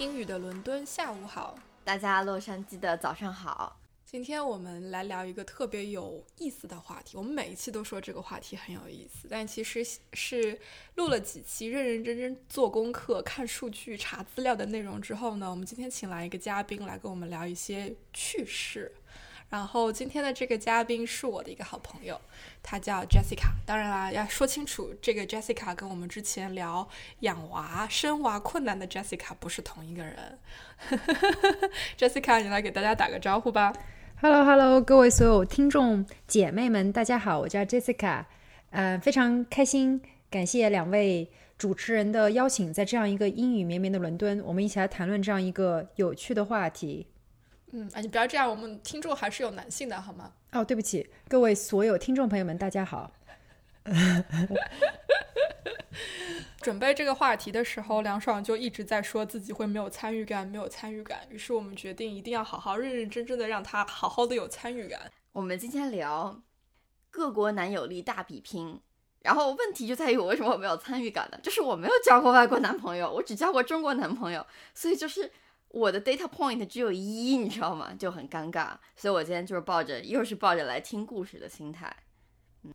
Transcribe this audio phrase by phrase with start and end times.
[0.00, 3.78] 英语的伦敦，下午好，大家洛杉矶的早上好。
[4.06, 7.18] 今天我们来聊一个特别有意思的话题。
[7.18, 10.58] 我们每一期都说这个话题很有意思，但其实是
[10.94, 18.90] 录了几期认认真真做功课、看数据、查资料的内容之后呢，我们今天请来一个嘉宾来跟我们聊一些趣事。
[19.50, 22.18] 然后今天的这个嘉宾是我的一个好朋友，
[22.62, 23.48] 她叫 Jessica。
[23.66, 26.88] 当然啦，要说清楚，这个 Jessica 跟我们之前聊
[27.20, 30.38] 养娃、生娃困难的 Jessica 不是同一个人。
[31.98, 33.72] Jessica，你来给大家打个招呼吧。
[34.20, 38.26] Hello，Hello，各位所有听众姐妹们，大家好，我叫 Jessica。
[38.70, 47.08] 呃，非常开心，感谢两位主持人的邀请，在这样一个阴雨绵绵的伦敦，我们一起来谈论这样一个有趣的话题。
[47.72, 50.32] 嗯，啊，你不要这样，我们听众还是有男性的，好吗？
[50.52, 53.12] 哦，对不起，各位所有听众朋友们，大家好。
[56.60, 61.20] 准备这个话题的时候，梁爽就一直在说自己会没有参与感，没有参与感。
[61.30, 65.10] 于是我们决定一定要好好认认真真的让他好好的有参与感。
[65.32, 66.42] 我们今天聊
[67.10, 68.80] 各国男友力大比拼，
[69.20, 71.38] 然后问题就在于我为什么没有参与感呢？
[71.40, 75.30] 就是我没有交过外国男朋友，我只交过中国男朋友，所以就是。
[75.70, 77.94] 我的 data point 只有一，你知道吗？
[77.94, 81.94] 就很尴尬，所以我今天就是抱着又是抱着来听故事的心态。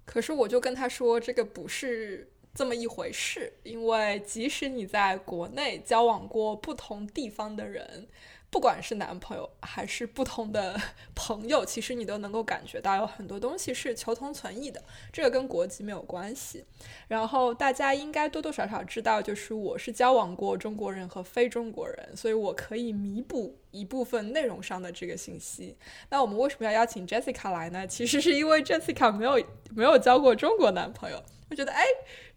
[0.06, 8.08] 可是我就跟他说，这个不是这么一回事，因为即使你在国内交往过不同地方的人。
[8.56, 10.80] 不管是男朋友还是不同的
[11.14, 14.82] 朋友，其实你都能够感觉到有很多东西是求同存异的，
[15.12, 16.64] 这个跟国籍没有关系。
[17.10, 25.76] 然后大家应该多多少少知道，就是我是交往过中国人和非中国人，所以我可以弥补一部分内容上的这个信息。
[26.10, 27.86] 那我们为什么要邀请 Jessica 来呢？
[27.86, 31.84] 其实是因为 Jessica 没有没有交过中国男朋友，我觉得哎，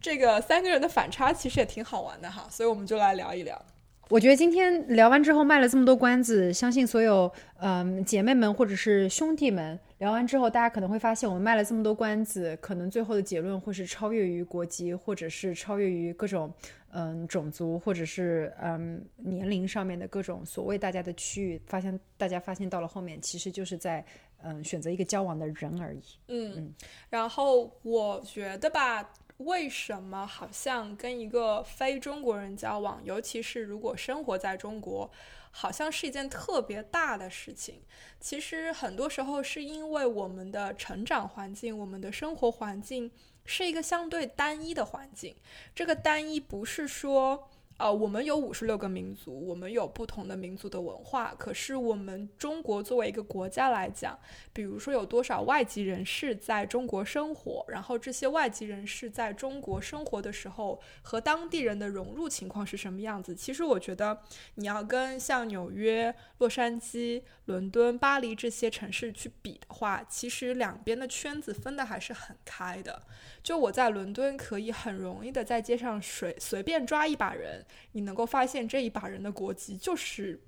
[0.01, 3.65] 这个三个人的反差其实也挺好玩的哈，所以我们就来聊一聊。
[4.11, 7.31] 我觉得今天聊完之后卖了这么多关子，相信所有
[7.61, 16.51] 嗯姐妹们或者是兄弟们聊完之后，大家可能会发现我们卖了这么多关子，可能最后的结论会是超越于国籍，或者是超越于各种
[16.93, 21.61] 嗯种族，或者是嗯年龄上面的各种所谓大家的区域。
[21.67, 24.03] 发现大家发现到了后面，其实就是在
[24.43, 26.03] 嗯选择一个交往的人而已。
[26.29, 26.73] 嗯，
[27.11, 29.07] 然后我觉得吧。
[29.39, 35.11] 为什么好像跟一个非中国人交往，尤其是如果生活在中国，
[35.51, 37.77] 好像是一件特别大的事情？
[38.21, 43.11] 其实很多时候是因为我们的成长环境、我们的生活环境
[43.45, 45.35] 是一个相对单一的环境。
[45.75, 47.49] 这个单一不是说。
[47.79, 51.33] 呃，我们有五十六个民族，我们有不同的民族的文化。
[51.39, 54.19] 可是我们中国作为一个国家来讲，
[54.53, 63.33] 比如说有多少外籍人士在中国生活，然后这些外籍人士在中国生活的时候和当地人的融入情况是什么样子？
[63.33, 64.23] 其实我觉得
[64.57, 73.01] 你要跟像纽约、洛杉矶、伦敦、巴黎这些城市去比的话，其实两边的圈子分的还是很开的。
[73.41, 77.65] 就我在伦敦可以很容易的在街上随随便抓一把人。
[77.93, 80.41] 你能够发现这一把人的国籍就是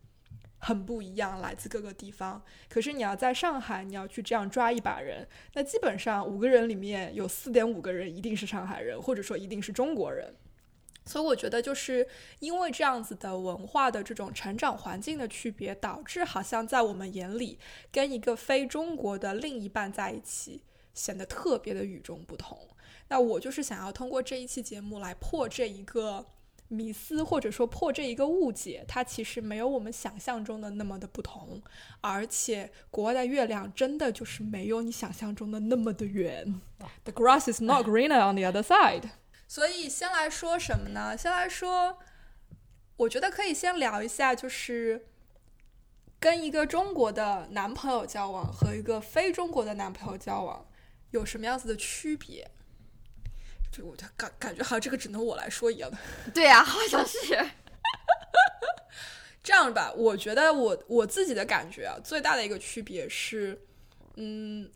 [0.59, 2.43] 很不一样，来自各个地方。
[2.69, 10.35] 可是你要在上海，你要去这样抓一把人，那基本上五个人里面有四点五个人一定是上海人，或者说一定是中国人。
[11.07, 12.07] 所以我觉得就是
[12.41, 17.59] 因为这样子的文化的这种成长环境的区别，导致好像在我们眼里，
[17.91, 22.69] 跟一个非中国的另一半在一起显得特别的与众不同。
[23.09, 26.27] 那我就是想要通过这一期节目来破这一个。
[26.73, 31.61] 迷思或者说破这一个误解，它其实没有我们想象中的那么的不同，
[32.01, 36.61] 而且国外的月亮真的就是没有你想象中的那么的圆。
[37.03, 39.11] The grass is not greener on the other side。
[39.49, 41.17] 所以先来说什么呢？
[41.17, 41.99] 先来说，
[42.97, 45.09] 我觉得可以先聊一下，就是
[46.21, 50.65] 跟一个中国的男朋友交往和一个非中国的男朋友交往
[51.11, 52.49] 有什么样子的区别。
[53.71, 55.99] 就我就感感觉好像这个只能我来说一样的，
[56.35, 57.19] 对呀，好像是。
[59.43, 63.59] 这样吧，我觉得我我自己的感觉啊，最大的一个区别是，
[64.17, 64.71] 嗯，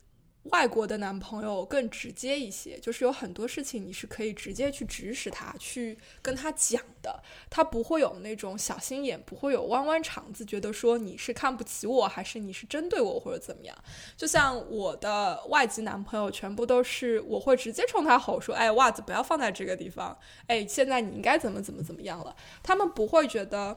[0.45, 13.75] 外国的男朋友更直接一些，就是有很多事情你是可以直接去指使他，去跟他讲的，他不会有那种小心眼，不会有弯弯肠子，觉得说你是看不起我，还是你是针对我，或者怎么样。
[14.17, 20.17] 就像我的外籍男朋友，全部都是我会直接冲他吼说：“哎，袜子不要放在这个地方，
[20.47, 23.77] 哎，现在你应该怎么怎么怎么样了。”他们不会觉得，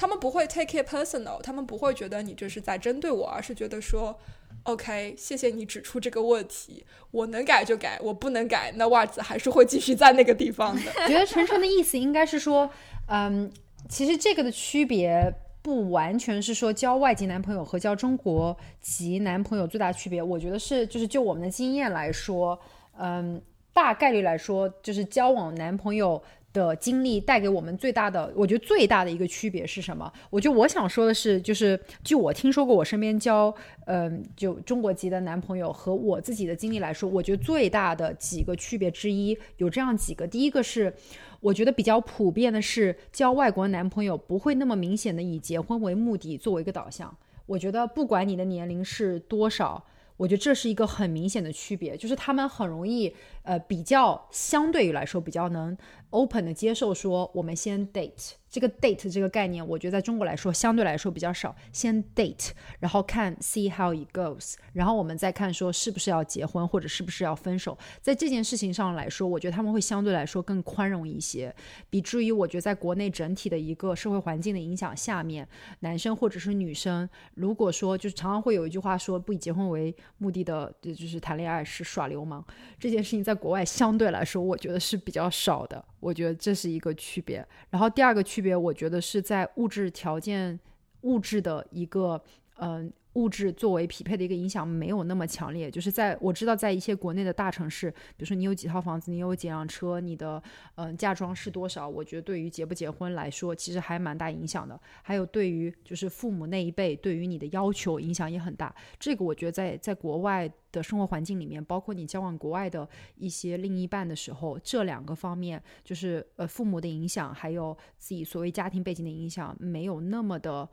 [0.00, 4.18] 他们不会 take it personal，他们不会觉得你这是在针对我，而是觉得说。
[4.64, 10.82] OK，谢谢你指出这个问题，我能改就改，我不能改，那袜子还是会继续在那个地方的。
[11.06, 12.70] 觉得晨晨的意思应该是说，
[13.08, 13.50] 嗯，
[13.90, 22.58] 其实这个的区别不完全是说交外籍男朋友和交中国籍男朋友最大区别，我觉得是就是就我们的经验来说，
[22.98, 23.40] 嗯，
[23.72, 26.22] 大概率来说就是交往男朋友。
[26.52, 30.12] 的经历带给我们最大的，我觉得最大的一个区别是什么？
[30.30, 33.54] 我觉得我想说的是，就是据我听说过，我身边交，
[33.86, 40.26] 嗯，就中国籍的男朋友和我自己的经历来说，我觉得最大的几个区别之一有这样几个。
[40.26, 40.92] 第一个是，
[41.40, 47.16] 我觉得比较普遍的是，交外国男朋友不会那么明显的以结婚为目的作为一个导向。
[47.46, 49.84] 我觉得不管你的年龄是多少。
[50.20, 55.74] 我觉得这是一个很明显的区别，就是他们很容易，呃，比较相对于来说比较能
[56.10, 58.32] open 的接受说，我们先 date。
[58.50, 61.54] 这个 date 这个概念，我觉得在中国来说相对来说比较少。
[61.72, 62.50] 先 date，
[62.80, 67.78] 然后看 see how it goes，然后我们再看说是不是要结婚或者是不是要分手。
[68.00, 71.54] 在这件事情上来说，我觉得他们会相对来说更宽容一些。
[71.88, 75.46] 比至于我觉得在国内整体的一个社会环境的影响下面，
[75.80, 82.44] 男生或者是女生，如果说就是常常会有一句话说不以结婚为目的的，就是谈恋爱是耍流氓。
[82.80, 85.84] 这件事情在国外相对来说，我觉得是比较少的。
[86.00, 87.46] 我觉得这是一个区别。
[87.70, 90.58] 然后第二个区别，我觉得是在物质条件、
[91.02, 92.20] 物质的一个，
[92.56, 92.92] 嗯。
[93.14, 100.40] 物质作为匹配的一个影响没有那么强烈，就是在我知道，在一些国内的大城市，比如说你有几套房子，你有几辆车，你的
[100.76, 104.80] 嗯嫁妆是多少，我觉得对于结不结婚来说，其实还蛮大影响的。
[105.02, 108.72] 还有对于就是父母那一辈对于你的要求影响也很大。
[108.98, 120.68] 这个我觉得在在国外的生活环境里面，包括你交往国外的一些另一半的时候，这两个方面就是呃父母的影响，还有自己所谓家庭背景的影响，没有那么的。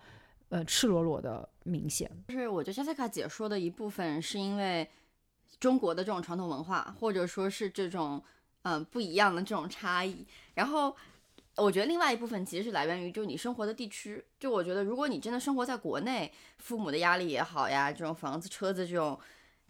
[0.50, 4.90] 呃，赤裸裸的明显，就是我觉得 Jessica 姐说的一部分是因为
[5.60, 8.24] 中国的这种传统文化，或者说是这种
[8.62, 10.26] 嗯不一样的这种差异。
[10.54, 10.96] 然后
[11.56, 14.24] 我觉得另外一部分其实是来源于就你生活的地区。
[14.40, 19.20] 就我觉得如果你真的生活在国内，父母的压力也好呀，这种房子、车子这种。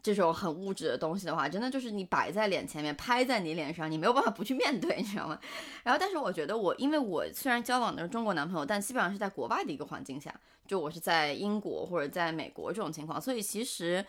[0.02, 5.40] 这种很物质的东西的话，真的就是你摆在脸前面，拍在你脸上，你没有办法不去面对，你知道吗？
[5.84, 10.34] 然后，但是我觉得我，因为我虽然交往的是中国男朋友，但基本上是在国外的一个环境下，
[10.66, 14.06] 就我是在英国或者在美国这种情况，所以其实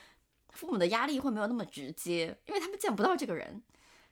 [0.50, 3.62] 父母的压力会没有那么直接，因为他们见不到这个人。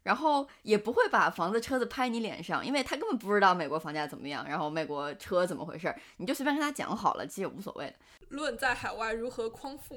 [0.06, 7.94] 然后也不会把房子车子拍你脸上，因为他根本不知道美国房价怎么样，然后美国车怎么回事儿，你就随便跟他讲好了，其实也无所谓的。
[8.28, 9.96] 论在海外如何匡父，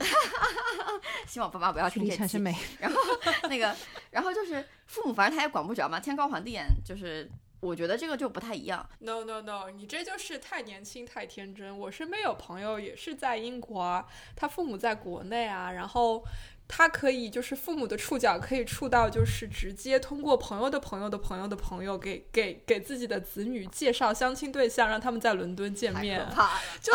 [1.28, 2.40] 希望爸妈不要听这期。
[2.82, 3.00] 然后
[3.44, 3.76] 那个，
[4.10, 7.30] 然后就是父母，反正他也管不着嘛，天高皇帝远，就是
[7.60, 8.84] 我觉得这个就不太一样。
[9.02, 11.78] No no no，你这就是太年轻太天真。
[11.78, 16.24] 我身边有朋友也是在英国啊，他父母在国内啊，然后。
[16.72, 26.24] 他可以就是父母的触角可以触到，就是直接通过朋友的朋友的朋友的朋友给给给自己的子女介绍相亲对象，让他们在伦敦见面。
[26.80, 26.94] 就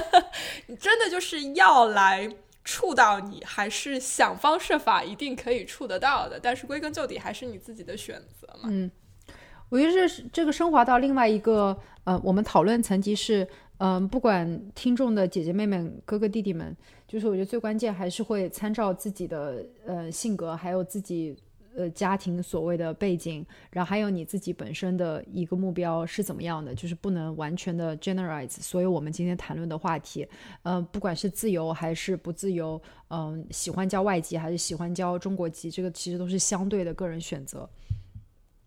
[0.66, 6.40] 你真的就是要来触到你，还是想方设法一定可以触得到的？
[6.40, 8.70] 但是归根究底还是你自己的选择嘛。
[8.70, 8.90] 嗯，
[9.68, 13.46] 我觉得这是这个升华到另外一个呃，我们讨论层级是。
[13.78, 16.76] 嗯，不管听众的姐姐妹妹、哥哥弟弟们，
[17.08, 21.36] 就是我觉得最关键还是会参照自己的呃性格，还有自己
[21.74, 28.50] 呃家庭所谓的背景，然后还有你自己本身的一个目标是怎么样的，就是不能完全的 generalize。
[28.50, 30.28] 所以我们今天谈论的话题，
[30.62, 37.68] 嗯，不管是自由还是不自由，嗯，喜欢交外籍还是喜欢交中国籍，这个其实都是相对的个人选择。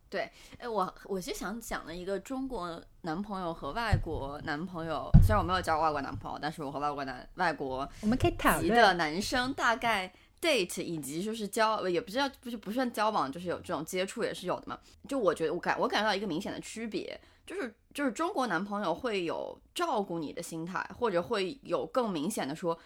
[0.08, 14.78] 对，哎，我我是想讲的一个中国男朋友和外国男朋友，虽然我没有交过外国男朋友，但是我和外国男外国我们可以谈的男生大概 date 以及就是交，也不知道不是不算交往，就是有这种接触也是有的嘛。
[15.08, 22.78] 就我觉得我感我感觉到一个明显的区别，就是就是中国男朋友会有照顾你的心态，或者会有更明显的说。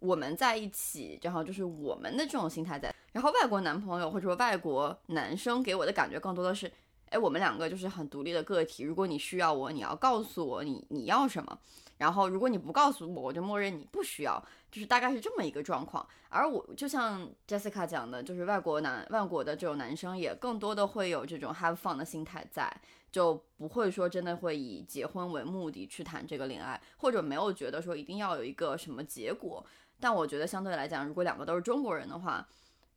[0.00, 2.94] 我们在一起，然后就是我们的这种心态在。
[3.12, 6.70] 然后外国男朋友或者说外国男生给我的感觉更多的是，
[7.14, 8.82] 哎，我们两个就是很独立的个体。
[8.82, 11.56] 如果你需要我，你要告诉我你你要什么。
[11.96, 16.04] 然后如果你不告诉我，我就默认你不需要，就是大概是这么一个状况。
[16.28, 22.68] 而我就像 Jessica 讲的，就是外国男外国的这种男生也更多的会有这种 have fun 的心态在，
[23.12, 29.64] 就不会说真的会以结婚为目的去谈这个恋爱，或者没有觉得说一定要有一个什么结果。
[30.00, 32.44] 但我觉得相对来讲，如果两个都是中国人的话，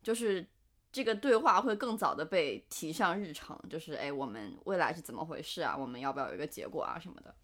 [0.01, 0.43] 就是
[0.97, 5.77] 这个对话会更早的被提上日程，就是哎，我们未来是怎么回事啊？
[5.77, 7.35] 我们要不要有一个结果啊什么的？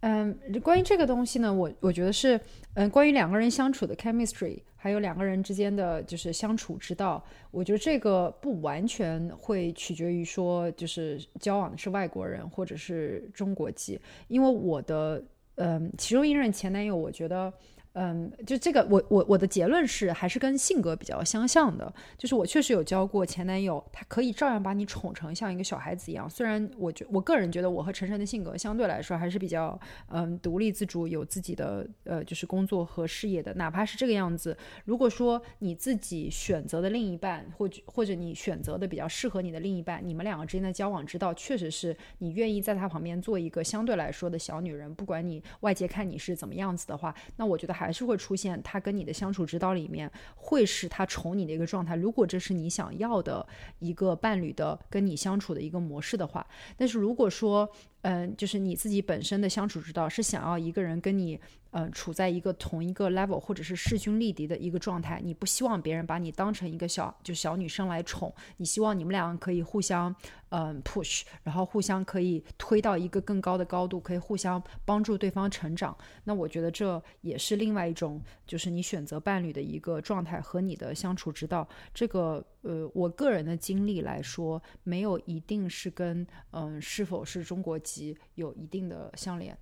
[0.00, 2.40] 嗯，关于这个东西呢，我我觉得是，
[2.76, 15.22] 嗯，关于两个人相处的 chemistry，还有两个人之间的就是相处之道，我觉得这个不完全会取决于说，就是交往的是外国人或者是中国籍，因为我的，
[15.56, 17.52] 嗯，其中一任前男友，我觉得。
[17.94, 21.92] 嗯，就这个，我我我的结论是，还是跟性格比较相像的。
[22.16, 26.30] 就是我确实有交过前男友，他可以照样把你宠成像一个小孩子一样。
[26.30, 29.78] 虽然我觉我个人觉得我和晨晨的性格相对来说还是比较
[30.08, 33.52] 嗯独立自主，有自己的呃就是工作和事业的。
[33.54, 47.92] 哪怕是这个样子，如果说你自己选择的另一半，或者或者你选择的比较适合你的另一半，你们两个之间的交往之道，确实是你愿意在他旁边做一个相对来说的小女人，不管你外界看你是怎么样子的话，那我觉得还。
[47.98, 51.96] 是会出现，他跟你的相处之道里面会是他宠你的一个状态。
[51.96, 53.44] 如果这是你想要的
[53.80, 57.68] 一个伴侣的跟你相处的一个模式的话，但是如果说，
[58.02, 61.38] 嗯，就是你自己本身的相处之道是想要一个人跟你。
[61.70, 70.12] 呃，处在一个同一个 level，或者是势均力敌的一个状态，你不希望别人把你当成一个小就小女生来宠，你希望你们两个可以互相
[70.48, 75.94] 嗯 push，然后互相可以推到一个更高的高度，可以互相帮助对方成长。
[76.24, 81.68] 那我觉得这也是另外一种，就是你选择伴侣的一个状态和你的相处之道。
[81.92, 89.56] 这个呃，我个人的经历来说，没有一定是跟嗯是否是中国籍有一定的相连。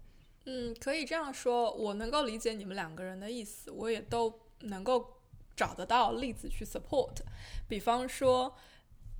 [0.45, 4.33] 嗯，可以这样说，我能够理解你们两个人的意思，我也都
[4.63, 5.23] 能够
[5.55, 7.19] 找得到例子去 support，
[7.69, 8.53] 比方说。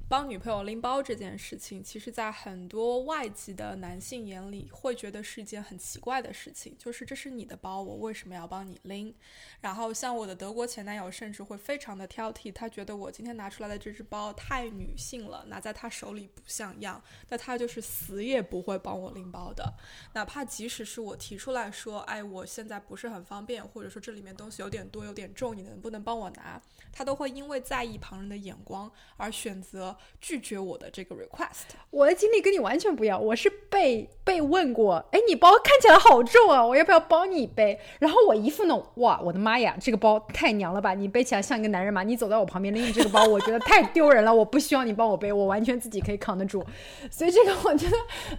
[0.09, 6.77] 帮女朋友拎包这件事情，其实，在很多外籍的男性眼里，会觉得是一件很奇怪的事情。
[6.79, 9.13] 就是这是你的包，我为什么要帮你拎？
[9.61, 17.03] 然后，像我的德国前男友，甚至会非常的挑剔，他觉得我今天拿出来的这只包太女性了，拿在他手里不像样。
[17.29, 19.75] 那他就是死也不会帮我拎包的，
[20.15, 26.63] 哪怕即使是我提出来说，哎，我现在不是很方便，或者说这里面东西有点多、有点重，你能不能帮我拿？
[26.93, 29.96] 他都会因为在意旁人的眼光而选择。
[30.21, 33.23] 拒绝我的这个 request，我的经历跟你完全不一样。
[33.23, 37.79] 我是被被问过，哎，你包看起来好重啊，我要不要帮你背？
[38.01, 40.95] 然后我一副那种，哇，我的妈呀，这个包太娘了吧！
[40.95, 42.03] 你背起来像一个男人吗？
[42.03, 44.35] 你走在我旁边拎着这个包，我觉得太丢人了。
[44.35, 46.65] 我不需要你帮我背， 我完全自己可以扛得住。
[47.11, 47.97] 所以这个我觉得，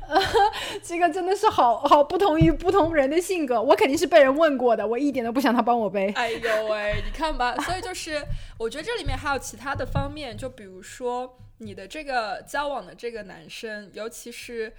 [0.10, 0.22] 呃，
[0.84, 3.62] 这个真的是好好不同于不同人的性格。
[3.62, 6.10] 我肯定是被人问过的，我一点都不想他帮我背。
[6.16, 8.22] 哎呦喂，你看吧，所以就是
[8.58, 11.38] 我觉得这里面还有其他的方面，就比如说。
[11.60, 14.74] 你的这个交往的这个男生，尤其是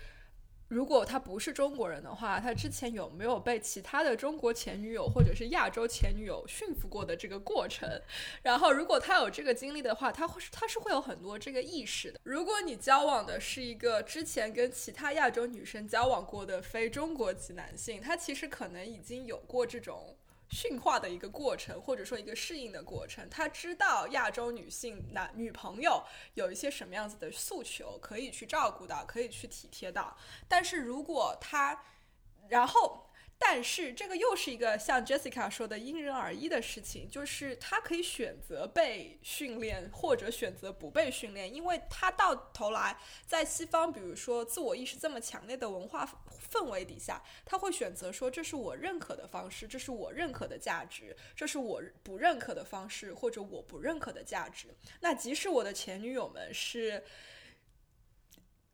[0.68, 7.88] 如果他不是中国人的话，他之前有没有被其他的中国前女友或者是亚洲前女友驯服过的这个过程？
[8.42, 12.20] 然后，如果他有这个经历的话，他会他是会有很多这个意识的。
[12.24, 20.17] 如果你交往的是一个之前跟其他亚洲女生交往过的非中国籍男性，他其实可能已经有过这种。
[20.50, 30.16] 驯化的一个过程，或者说一个适应的过程，他知道亚洲女性男女朋友有一些什么样子的诉求，可以去照顾到，可以去体贴到。
[30.46, 31.84] 但是如果他，
[32.48, 33.07] 然后。
[33.40, 46.04] 但是这个又是一个像 Jessica 说的因人而异的事情，就是他可以选择被训练或者选择不被训练，因为他到头来在西方，比如说自我意识这么强烈的文化
[46.52, 54.68] 氛围底下，他会选择说这是我认可的方式，这是我认可的价值，这是我不认可的方式或者我不认可的价值。
[55.00, 57.04] 那即使我的前女友们是。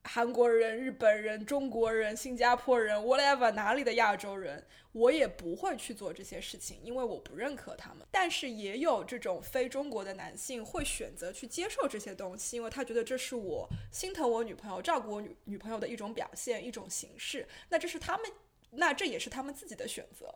[0.06, 8.06] 韩国人、日本人、中国人、新加坡人，whatever，哪里的亚洲人，我也不会去做这些事情，因为我不认可他们。
[8.10, 17.48] 但是也有这种非中国的男性会选择去接受这些东西，因为他觉得这是我心疼我女朋友、照顾我女女朋友的一种表现、一种形式。
[17.70, 18.30] 那这是他们，
[18.72, 20.34] 那这也是他们自己的选择。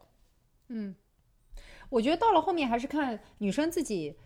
[0.68, 0.96] 嗯，
[1.90, 4.16] 我觉得到了后面还是看女生自己。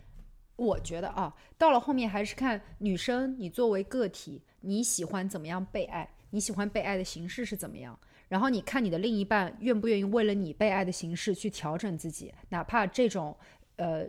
[0.54, 6.08] 我觉得啊，到了后面还是看女生，你作为个体，你喜欢怎么样被爱？
[6.30, 7.98] 你喜欢被爱的形式是怎么样？
[8.28, 13.36] 然后你看你的另一半愿不愿意为了你被爱的形式去调整自己，哪怕这种，
[13.76, 14.06] 呃，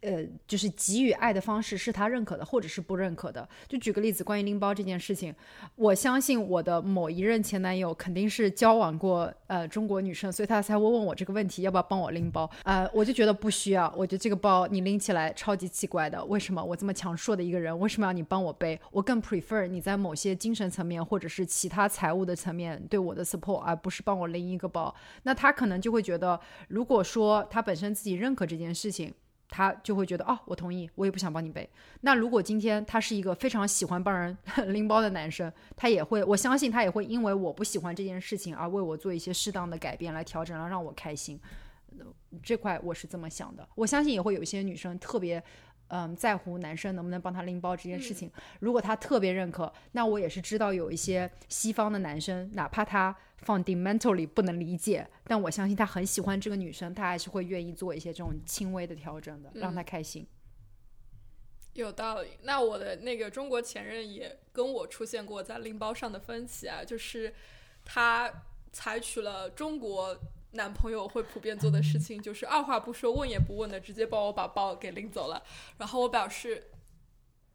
[0.00, 3.48] 呃，就是给予爱的方式是他认可的，或者是不认可的。
[3.68, 5.34] 就举个例子，关于拎包这件事情，
[5.74, 12.50] 我相信我的某一任前男友肯定是交往过呃中国女生，所以他才会问我这个问题，要不要帮我拎包？
[12.64, 18.78] 呃，我就觉得不需要，我觉得这个包你拎起来超级奇怪的，为什么我这么强硕的一个人，为什么要你帮我背？
[18.90, 24.94] 我更 prefer 你在某些精神层面或者是其他财务的层面对我的 support，而不是帮我拎一个包。
[25.22, 26.38] 那他可能就会觉得，
[26.68, 29.12] 如果说他本身自己认可这件事情。
[29.48, 31.68] 他就会觉得哦，我同意，我也不想帮你背。
[32.00, 34.36] 那如果今天他是一个非常喜欢帮人
[34.72, 41.40] 拎包的男生，他也会，我相信他也会因为我不喜欢这件事情而为我做一些适当的改变来调整，然后让我开心。
[42.42, 43.66] 这块我是这么想的。
[43.74, 45.42] 我相信也会有一些女生特别。
[45.88, 60.26] 嗯，在乎男生能不能帮她拎包这件事情，如果他特别认可，那我也是知道有一些西方的男生，哪怕他 fundamentally 不能理解，但我相信他很喜欢这个女生，他还是会愿意做一些这种轻微的调整的，让他开心。
[61.74, 62.30] 有道理。
[62.42, 67.34] 那我的那个中国前任也跟我出现过在拎包上的分歧啊，就是
[67.84, 68.32] 他
[68.72, 70.16] 采取了中国。
[70.52, 75.42] 男朋友会普遍做的事情就是二话不说、问也不问的直接帮我把包给拎走了。
[75.76, 76.68] 然后我表示，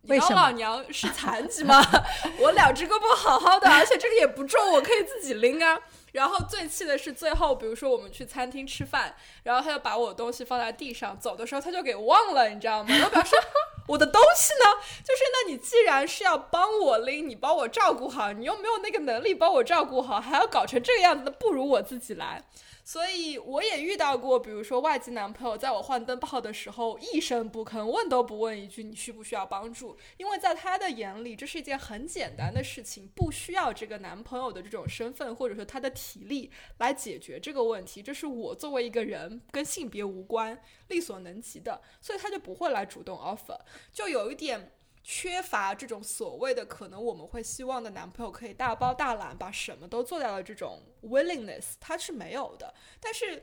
[0.04, 1.82] 你当老娘是残疾吗？
[2.40, 5.80] 我两只胳膊好好的，而且这个也不重，我可以自己拎啊。
[6.12, 12.94] 然后最气的是最后，比如说我们去餐厅吃饭，然后他就把我东西放在地上，走的时候他就给忘了，你知道吗？
[13.06, 13.36] 我表示
[13.88, 14.82] 我的东西呢？
[15.06, 22.44] 就是那你既然是要帮我拎，你帮我照顾好，你又没有那个能力帮我照顾好，还要搞成这个样子，那不如我自己来。
[22.84, 43.60] 所以我也遇到过，比如说外籍男朋友在我换灯泡的时候一声不吭，问都不问一句你需不需要帮助，因为在他的眼里这是一件很简单的事情，不需要这个男朋友的这种身份或者说他的体力来解决这个问题，这是我作为一个人跟性别无关，力所能及的，所以他就不会来主动 offer，
[43.94, 44.72] 就有一点。
[45.04, 52.74] 缺乏这种所谓的可能，我们会希望的男朋友可以大包大揽，把什么都做掉的这种 willingness，他是没有的。
[53.00, 53.42] 但是，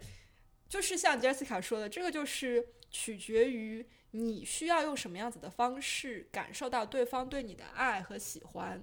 [0.69, 8.83] 就是像 Jessica 说的，这个就是取决于你需要用什么样子的方式感受到对方对你的爱和喜欢，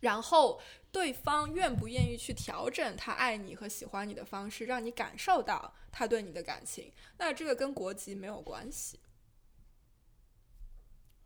[0.00, 6.92] 然后对方愿不愿意去调整他爱你和喜欢你的方式，让你感受到他对你的感情。
[7.18, 8.98] 那这个跟国籍没有关系。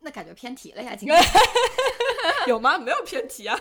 [0.03, 1.17] 那感觉偏题了呀，今天
[2.47, 2.77] 有吗？
[2.77, 3.59] 没有偏题啊，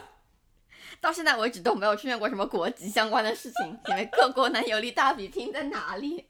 [1.00, 6.26] 到现在为止都没有出现过什么国籍相关的事情，因为各国男友力大比拼在哪里？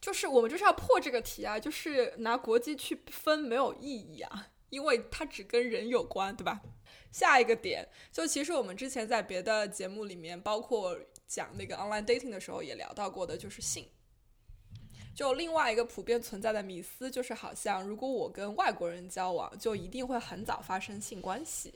[0.00, 6.60] 就是我们就是要破这个题啊，就是拿国籍去分没有意义啊，因为它只跟人有关，对吧？
[7.12, 13.88] 下一个点，就其实我们之前在别的节目里面，包括讲那个 online dating 的时候也聊到过的，就是性。
[15.14, 21.72] 就另外一个普遍存在的迷思，就是好像如果我跟外国人交往，就一定会很早发生性关系。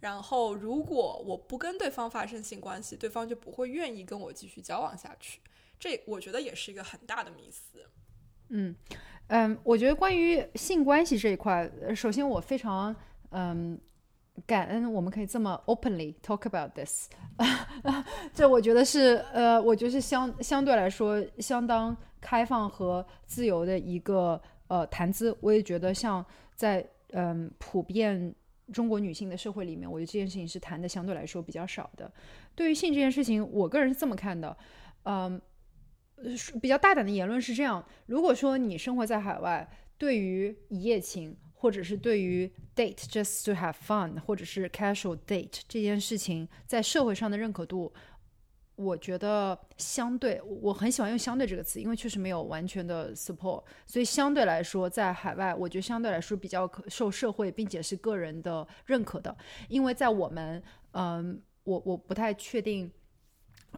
[0.00, 5.40] 然后如果我不跟对方发生性关系，对方就不会愿意跟我继续交往下去。
[5.78, 7.86] 这我觉得也是一个很大的迷思。
[8.48, 8.74] 嗯
[9.28, 12.94] 嗯，我觉得关于性关系这一块，首先我非常
[13.30, 13.80] 嗯。
[14.46, 17.08] 感恩我们可以这么 openly talk about this，
[18.32, 25.36] 这我觉得是呃，我觉得是相相对来说相当开放和自由的一个呃谈资。
[25.40, 26.24] 我也觉得像
[26.54, 28.34] 在嗯普遍
[28.72, 32.10] 中国女性的社会里面，我觉得这件事情是谈的相对来说比较少的。
[32.54, 34.56] 对于性这件事情，我个人是这么看的，
[35.04, 35.40] 嗯，
[36.60, 41.36] 比较大胆的言论是这样：如果说你生活在海外，对于一夜情。
[41.60, 47.92] 或者是对于 date just to have fun，或者是 casual date 这件事情在社会上的认可度，
[48.76, 59.36] 我觉得相对我很喜欢用“相对”这个词，因为确实没有完全的 support，所以相对来说，在海外，我觉得相对来说比较可受社会并且是个人的认可的，
[59.68, 62.90] 因为在我们，嗯，我我不太确定。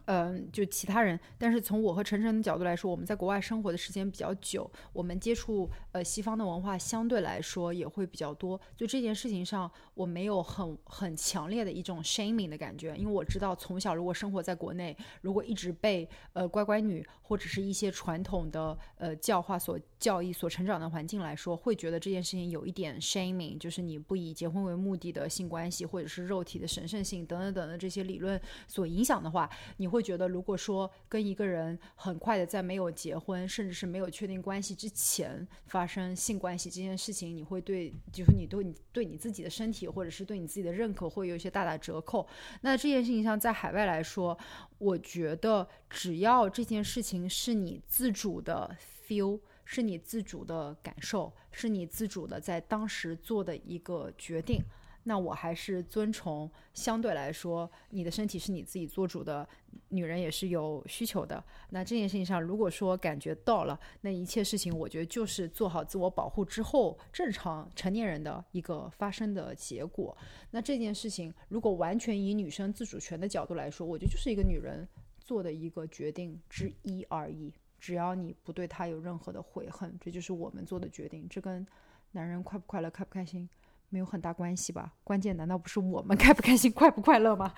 [0.05, 8.59] 嗯，就其他人，但是从我和晨晨的角度来说，我们在国外生活的时间比较久，我们接触呃西方的文化相对来说也会比较多。
[8.75, 29.49] 就这件事情上，我没有很很强烈的一种 shaming 的感觉，因为我知道从小如果生活在国内，如果一直被呃乖乖女或者是一些传统的呃教化所教育所成长的环境来说，会觉得这件事情有一点 shaming，就是你不以结婚为目的的性关系，或者是肉体的神圣性等等等的这些理论所影响的话，
[29.83, 29.93] 你。
[29.93, 42.27] 会觉得，如果说跟一个人很快的在没有结婚，甚至是没有确定关系之前发生性关系这件事情，你会对，就是你对你对你自己的身体，或者是对你自己的认可，会有一些大打折扣。
[42.61, 44.35] 那这件事情上，在海外来说，
[44.79, 48.75] 我觉得只要这件事情是你自主的
[49.07, 49.39] feel。
[49.65, 54.61] 是你自主的感受，是你自主的在当时做的一个决定。
[55.03, 59.47] 那我还是遵从相对来说，你的身体是你自己做主的，
[59.89, 61.43] 女人也是有需求的。
[61.69, 70.17] 那这件事情上，如果说感觉到了，那一切事情，我觉得就是做好自我保护之后，正常成年人的一个发生的结果。
[70.51, 74.87] 那这件事情，如果完全以女生自主权的角度来说，我觉得就是一个女人
[75.19, 77.53] 做的一个决定之一而已。
[77.77, 81.27] 只要你不对她有任何的悔恨，这就是我们做的决定。
[81.29, 81.67] 这跟
[82.11, 83.49] 男人快不快乐、开不开心。
[83.93, 84.91] 没有很大关系吧？
[85.03, 87.53] 关键难道不是我们开不开心、快不快乐吗？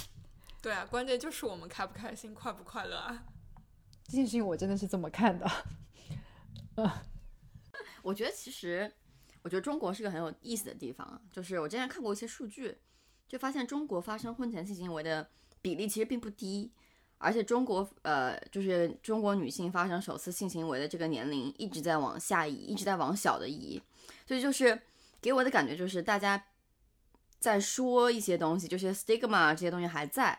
[0.60, 3.24] 对啊，关键就是我们开不开心、快不快乐啊！
[4.04, 5.50] 这件事情我真的是这么看的。
[6.76, 6.86] 嗯，
[8.02, 8.92] 我觉得其实，
[9.40, 11.18] 我觉得中国是个很有意思的地方。
[11.32, 12.76] 就是我之前看过一些数据，
[13.26, 15.26] 就发现中国发生婚前性行为的
[15.62, 16.70] 比例其实并不低，
[17.16, 23.80] 而且中国呃，就是中国女性发生首次性行为的这个年龄一直在往下移，一直在往小的移，
[24.26, 24.78] 所以就是。
[25.20, 26.42] 给我的感觉就是大家
[27.38, 30.38] 在说一些东西，就是 stigma 这些东西还在，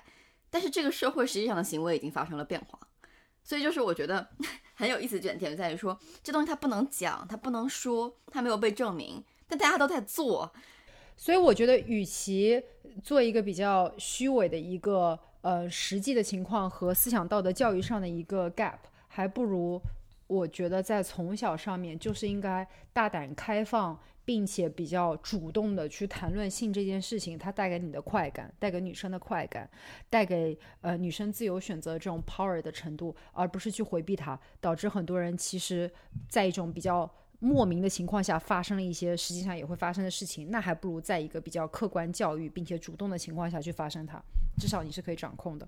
[0.49, 2.79] 但是这个社会实际上的行为已经发生了变化，
[3.43, 4.27] 所以就是我觉得
[4.75, 10.51] 很有意思的点点在于说，这东西它不能讲，它不能说，它没有被证明，但大家都在做，
[11.15, 12.63] 所以我觉得与其
[13.03, 19.81] 做一个比较虚伪的一个呃实际的情况和思想道德教育上的一个 gap，还不如
[20.27, 23.99] 我觉得在从小上面就是应该大胆开放。
[24.31, 29.69] 并且比较主动的去谈论性这件事情，它带给你的快感，带给女生的快感，
[30.09, 35.91] 带给呃女生自由选择这种 power 的程度，而不是去回避它，导致很多人其实
[36.29, 44.17] 在一种比较莫名的情况下发生了一些实际上也会发生的事情，那还不如在一个比较客观教育并且主动的情况下去发生它，
[44.57, 45.67] 至少你是可以掌控的。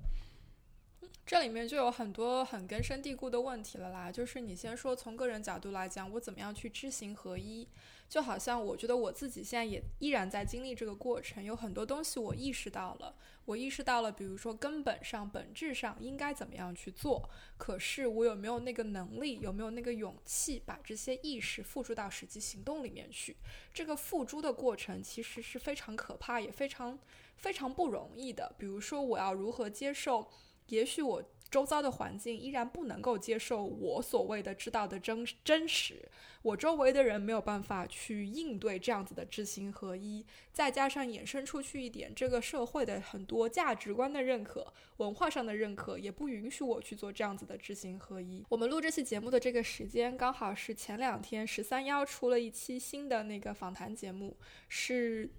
[1.26, 7.68] 这里面就有很多很根深蒂固的问题了啦，就是你先说从个人角度来讲，我怎么样去知行合一？
[8.14, 23.36] 就好像我觉得我自己现在也依然在经历这个过程，有很多东西我意识到了，我意识到了，比如说根本上、本质上应该怎么样去做，可是我有没有那个能力，有没有那个勇气把这些意识付诸到实际行动里面去？
[23.74, 27.00] 这个付诸的过程其实是非常可怕，也非常
[27.36, 28.54] 非常不容易的。
[28.60, 30.30] 比如说，我要如何接受？
[30.68, 31.22] 也许我
[31.54, 36.10] 周遭的环境依然不能够接受我所谓的知道的真真实，
[36.42, 48.44] 我周围的人没有办法去应对这样子的知行合一，再加上衍生出去一点，这个社会的很多价值观的认可、文化上的认可，也不允许我去做这样子的知行合一。
[48.50, 54.36] 我们录这期节目的这个时间，刚好是前两天十三幺出了一期新的那个访谈节目，
[54.70, 55.30] 是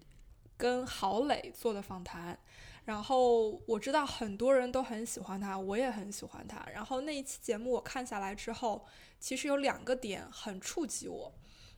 [0.57, 2.39] 跟郝磊做的访谈。
[2.85, 6.67] 然后我知道很多人都很喜欢她，我也很喜欢她。
[6.73, 8.85] 然后那一期节目我看下来之后，
[9.19, 11.35] 其实有两个点很触及我，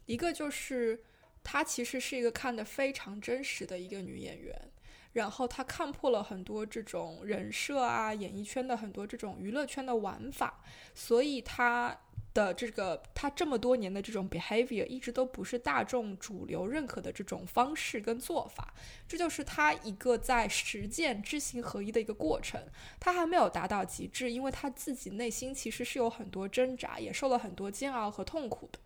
[0.07, 1.05] 一个就是
[1.45, 4.71] 她其实是一个看得非常真实的一个女演员，
[5.17, 10.63] 然后他看破了很多这种人设啊，演艺圈的很多这种娱乐圈的玩法，
[10.95, 11.99] 所以他。
[12.37, 18.75] 的这个，他这么多年的这种 behavior 一直都不是大众主流认可的这种方式跟做法，
[19.09, 22.61] 这就是他一个在实践知行合一的一个过程。
[23.01, 28.79] 他还没有达到极致，因为他自己内心其实是有很多挣扎，也受了很多煎熬和痛苦的。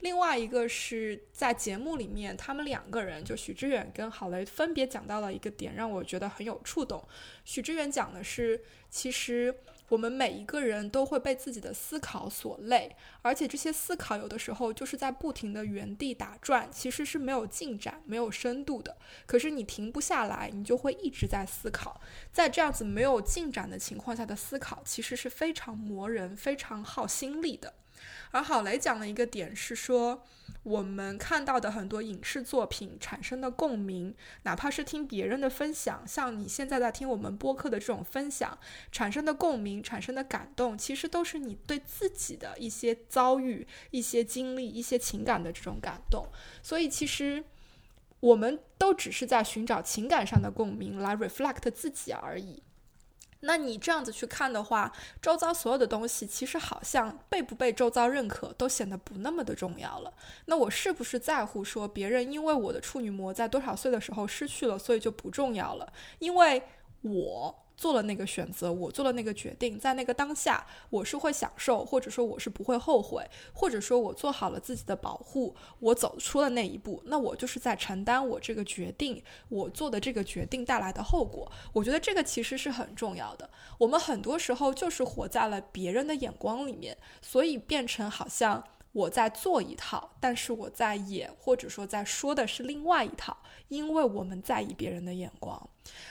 [0.00, 7.06] 另外一个是在节目里面，他们两个人就许知远跟郝蕾分别讲到了一个点，让我觉得很有触动。
[7.44, 9.54] 许知远讲的是，其实。
[9.88, 18.96] 我们每一个人都会被自己的思考所累，而且这些思考有的时候就是在不停的原地打转，其实是没有进展、没有深度的。
[19.26, 22.00] 可是你停不下来，你就会一直在思考，
[22.32, 27.72] 在这样子没有进展的情况下的思考，其实是非常磨人、非常耗心力的。
[28.30, 30.22] 而郝雷讲了一个点是说。
[30.62, 34.12] 我们看到的很多影视作品产生的共鸣，
[34.42, 38.58] 哪怕是听别人的分享，像你现在在听我们播客的这种分享
[38.90, 46.26] 产生的共鸣、产生的感动，其实都是你对自己的一些遭遇、一些经历、一些情感的这种感动。
[46.62, 47.44] 所以，其实
[48.18, 52.60] 我们都只是在寻找情感上的共鸣，来 reflect 自己而已。
[53.40, 60.12] 那你这样子去看的话，周遭所有的东西其实好像被不被周遭认可都显得不那么的重要了。
[60.46, 65.92] 那我是不是在乎说别人因为我的处女膜在多少岁的时候失去了，所以就不重要了？
[66.18, 66.62] 因为
[67.02, 67.65] 我。
[67.76, 81.50] 做了那个选择，我做了那个决定，在那个当下，我是会享受，或者说我是不会后悔，或者说我做好了自己的保护，我走出了那一步，那我就是在承担我这个决定，我做的这个决定带来的后果。
[81.74, 83.50] 我觉得这个其实是很重要的。
[83.78, 93.36] 我们很多时候就是活在了别人的眼光里面，所以变成好像我在做一套，但是我在演或者说在说的是另外一套，
[93.68, 95.68] 因为我们在意别人的眼光。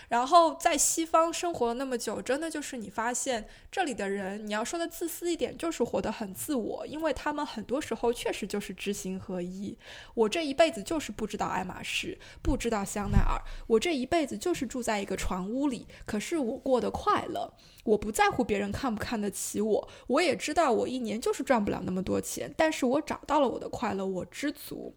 [0.09, 9.77] 然后在西方生活了那么久，真的就是你发现这里的人，你要说的自私一点，就是活得很自我，因为他们很多时候确实就是知行合一。
[10.13, 17.53] 我这一辈子就是不知道爱马仕，不知道香奈儿，我这一辈子就是住在一个船屋里，可是我过得快乐。
[17.85, 24.91] 我不在乎别人看不看得起我，我也知道我一年就是赚不了那么多钱，但是我找到了我的快乐，我知足。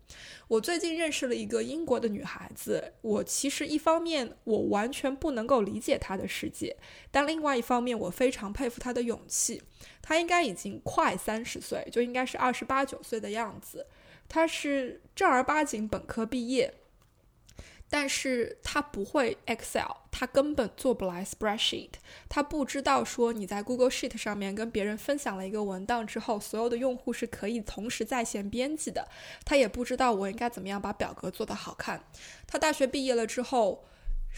[0.49, 6.77] 我最近认识了一个英国的女孩子，我其实一方面我完全不能够理解他的世界，
[7.11, 9.63] 但另外一方面我非常佩服他的勇气。
[10.01, 13.87] 他应该已经快三十岁，就应该是二十八九岁的样子。
[14.29, 16.75] 他是正儿八经本科毕业。
[17.91, 21.93] 但是他不会 Excel，他根本做不来 Spreadsheet，
[22.29, 29.09] 他不知道说你在 Google Sheet 上面跟别人分享了一个文档之后，所有的用户是可以同时在线编辑的。
[29.43, 32.05] 他也不知道我应该怎么样把表格做得好看。
[32.47, 33.85] 他大学毕业了之后。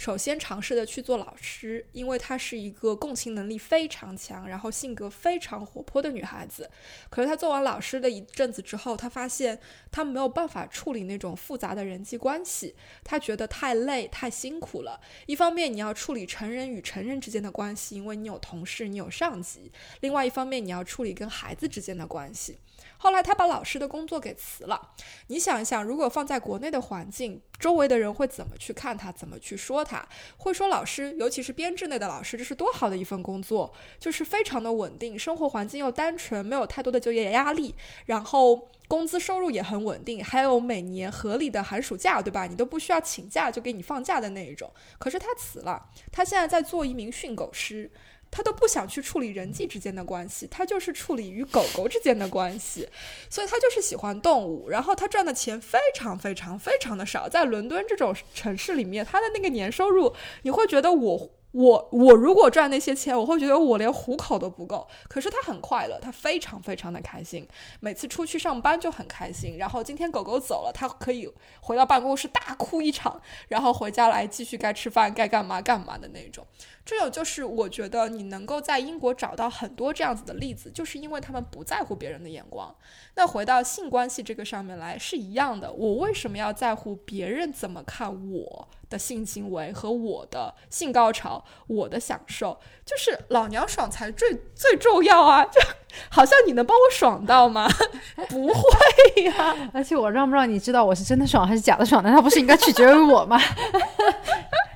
[0.00, 6.70] 首先尝试的去做老师，因为她是一个共情能力非常强，然后性格非常活泼的女孩子。
[7.10, 9.60] 可是她做完老师的一阵子之后，她发现
[9.92, 14.98] 她没有办法处理那种复杂的人际关系，她觉得太累、太辛苦了。
[15.26, 22.56] 一方面你要处理成人与成人之间的关系，因为你有同事、你有上级；另外一方面你要处理跟孩子之间的关系。
[23.02, 24.90] 后来他把老师的工作给辞了。
[25.28, 30.06] 你想一想，如果放在国内的环境，周围的人会怎么去看他，怎么去说他？
[30.36, 42.46] 会说老师，尤其是编制内的老师，这是多好的一份工作，就是非常的稳定，生活环境又单纯，没有太多的就业压力，然后工资收入也很稳定，还有每年合理的寒暑假，对吧？
[42.46, 44.70] 你都不需要请假就给你放假的那一种。
[44.98, 47.90] 可是他辞了，他现在在做一名训狗师。
[48.30, 52.88] 他都不想去处理人际之间的关系，他就是处理与狗狗之间的关系，
[53.28, 54.68] 所以他就是喜欢动物。
[54.68, 61.30] 然后他赚的钱非常非常非常的少，在伦敦这种城市里面，他的那个年收入，你会觉得我。
[61.52, 64.86] 我我如果赚那些钱，我会觉得我连糊口都不够。
[65.08, 67.44] 可是他很快乐，他非常非常的开心，
[67.80, 69.56] 每次出去上班就很开心。
[69.58, 71.28] 然后今天狗狗走了，他可以
[71.60, 76.46] 回到办公室大哭一场，然后回家来继续该吃饭该干嘛干嘛的那种。
[76.84, 82.74] 这种就是我觉得你能够在英国找到很多这样子的例子，就是因为他们不在乎别人的眼光。
[83.14, 88.68] 那回到性关系这个上面来是一样的，我为什么要在乎别人怎么看我？
[88.88, 95.44] 的性行为和我的性高潮，我的享受就是老娘爽才最最重要啊！
[95.44, 95.60] 就
[96.08, 97.68] 好像你能帮我爽到吗？
[98.28, 99.54] 不会呀！
[99.72, 102.02] 而且我让不让你知道我是真的爽还是假的爽？
[102.02, 103.40] 难道不是应该取决于我吗？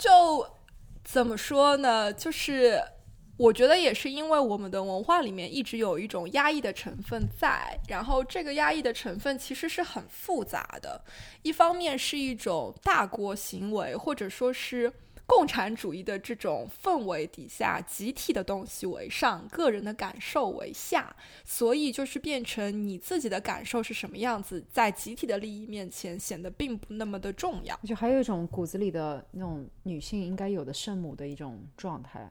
[0.00, 0.48] 就
[1.04, 2.12] 怎么说呢？
[2.12, 2.82] 就是。
[3.40, 11.02] 我觉得也是因为我们的文化里面一直有一种压抑的成分在，然后这个压抑的成分其实是很复杂的。
[11.40, 14.92] 一方面是一种大国行为，或者说是
[15.30, 21.14] 共产主义的这种氛围底下，集体的东西为上，个人的感受为下，
[21.44, 27.78] 所以就是变成你自己的感受是什么样子，在集体的利益面前显得并不那么的重要。
[27.84, 32.28] 就还有一种骨子里的那种女性应该有的圣母的一种状态。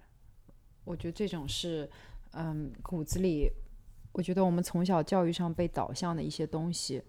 [0.84, 1.90] 我觉得这种是，
[2.34, 3.50] 嗯，骨子里，
[4.12, 7.02] 我觉得我们从小教育上被导向的一些东西，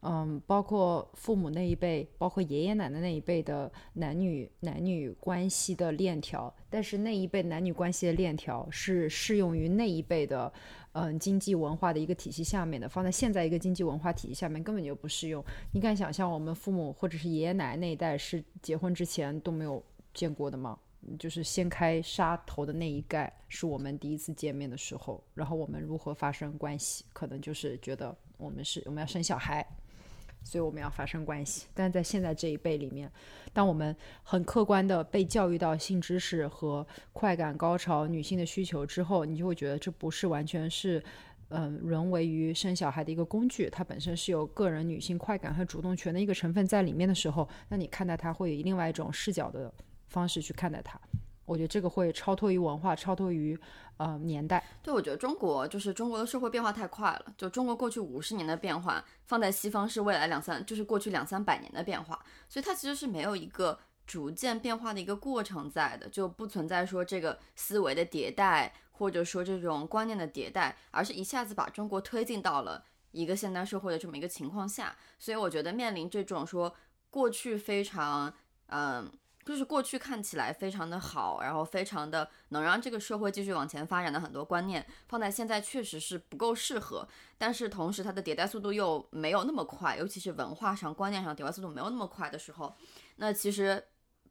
[0.00, 10.52] 嗯，包括父母那一辈，包括爷爷奶奶那一辈的男女男女关系的链条，但是那一辈男女关系的链条是适用于那一辈的，
[10.92, 15.44] 嗯，经济文化的一个体系下面的，放在现在一个经济文化体系下面根本就不适用。
[15.72, 19.82] 你敢想象我们父母或者是爷爷奶奶那一代是结婚之前都没有
[20.14, 20.78] 见过的吗？
[21.18, 25.22] 就是掀开纱头的那一盖，是我们第一次见面的时候。
[25.32, 29.64] 然后我们如何发生关系，可能就是觉得我们是我们要生小孩，
[30.42, 31.66] 所以我们要发生关系。
[31.74, 33.10] 但在现在这一辈里面，
[33.52, 41.02] 当我们很客观的被教育到性知识和快感、高潮、女性的需求之后，你就会觉得这不是完全是
[41.48, 49.72] 嗯沦为于生小孩的一个工具，它本身是有个人女性快感和主动权的一个成分在里面的时候，那你看待它会以另外一种视角的。
[50.08, 50.98] 方式去看待它，
[51.48, 53.58] 我觉得这个会超脱于文化，超脱于
[53.96, 54.62] 呃年代。
[54.82, 76.74] 对，我觉得中国就是中国的社会变化太快了，就中国过去五十年的变化，放在西方是未来两三，就是过去两三百年的变化，所以它其实是没有一个逐渐变化的一个过程在的，就不存在说这个思维的迭代，或者说这种观念的迭代，而是一下子把中国推进到了一个现代社会的这么一个情况下，所以我觉得面临这种说
[77.08, 78.30] 过去非常
[78.66, 79.10] 嗯。
[79.48, 87.08] 就是过去看起来非常的好，然后非常的能让这个社会继续往前发展的很多观念，放在现在确实是不够适合。
[87.38, 92.76] 但是同时它的迭代速度又没有那么快，尤其是文化上、观念上迭代速度没有那么快的时候，
[93.16, 93.82] 那其实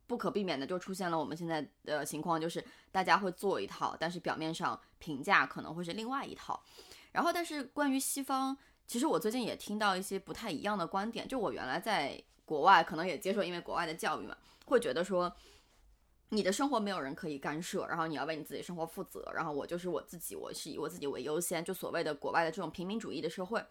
[0.06, 6.64] 不可避免的就出现了我们现在的情况，就是大家会做一套，但是表面上评价可能会是另外一套。
[7.12, 12.24] 然后，但是关于西方，其实我最近也听到一些不太一样的观点，就我原来在。
[12.48, 14.34] 国外可能也接受，因为国外的教育嘛，
[14.72, 15.34] 会觉得说，
[16.30, 23.66] 你的生活没有人可以干涉，然后你要为你自己生活负责，然后我就是我自己，我是以我自己为优先，就所谓的国外的这种平民主义的社会，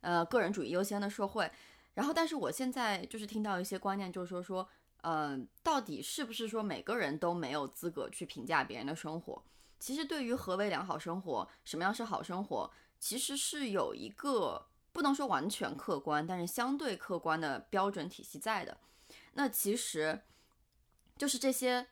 [0.00, 1.50] 呃，个人主义优先的社会。
[1.94, 4.68] 然后，但是我现在就是听到一些观念，就是说说，
[5.02, 9.42] 嗯，到底是不是说每个人都没有资格去评价别人的生活？
[9.78, 14.66] 其实，对于何为良好生活，什么样是好生活，其实是有一个。
[14.92, 18.74] 不能说完全客观，但是相对客观的标准体系在的。
[19.38, 20.20] 那其实
[21.16, 21.86] 就是这些，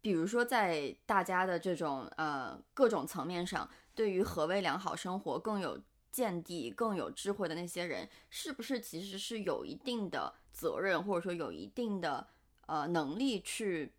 [0.00, 12.28] 比如说在大家的这种呃各种层面上，对于何为良好生活更有见地、更有智慧的那些人，是不是其实是有一定的责任，或者说有一定的
[12.66, 13.92] 呃能力去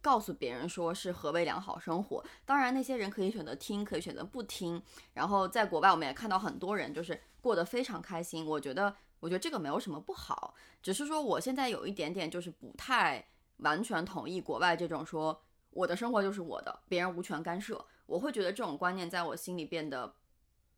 [0.00, 2.24] 告诉别人说是何为良好生活？
[2.46, 4.82] 当然，那些人可以选择听，可以选择不听。
[5.14, 7.20] 然后在国外，我们也看到很多人就是。
[7.42, 13.24] 过得非常开心，我觉得，我觉得这个没有什么不好，只是说我现在有一点点就是不太
[13.58, 17.86] 完全同意国外这种说我的生活就是我的，别人无权干涉。
[18.06, 20.12] 我会觉得这种观念在我心里变得，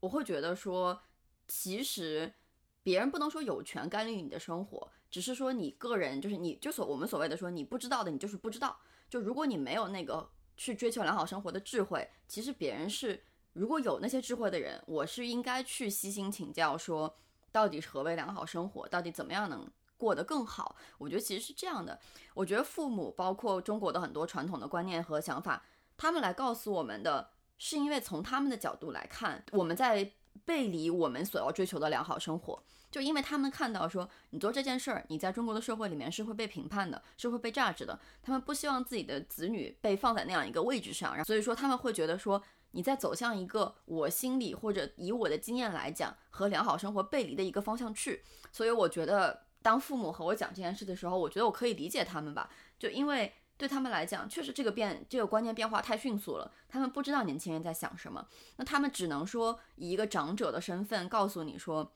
[0.01, 1.01] 我会觉得说，
[1.49, 2.35] 其实
[2.83, 8.79] 别人不能说有权干预你的生活，只是说你个人就是你就所我们所谓的说你不知道的，你就是不知道。
[9.09, 13.25] 就如果你没有那个去追求良好生活的智慧，其实别人是。
[13.55, 17.17] 如果有那些智慧的人，我是应该去悉心请教，说
[17.55, 19.65] 到底何为良好生活，到底怎么样能
[19.97, 20.75] 过得更好？
[20.99, 22.01] 我觉得其实是这样的。
[22.35, 25.63] 我觉得父母，包括中国的很多传统的观念和想法，
[25.97, 30.11] 他们来告诉我们的，是因为从他们的角度来看，我们在
[30.45, 37.97] 背离我们所要追求的良好生活，就因为他们看到说，你做这件事儿，你在中国的社会里面是会被评判的，是会被榨汁的。
[38.21, 42.43] 他们不希望自己的子女被放在那样一个位置上，所以说他们会觉得说。
[42.75, 61.93] 你在走向一个我心里或者以我的经验来讲和良好生活背离的一个方向去，所以我觉得当父母和我讲这件事的时候，我觉得我可以理解他们吧，就因为对他们来讲，确实这个变这个观念变化太迅速了，他们不知道年轻人在想什么，那他们只能说以一个长者的身份告诉你说，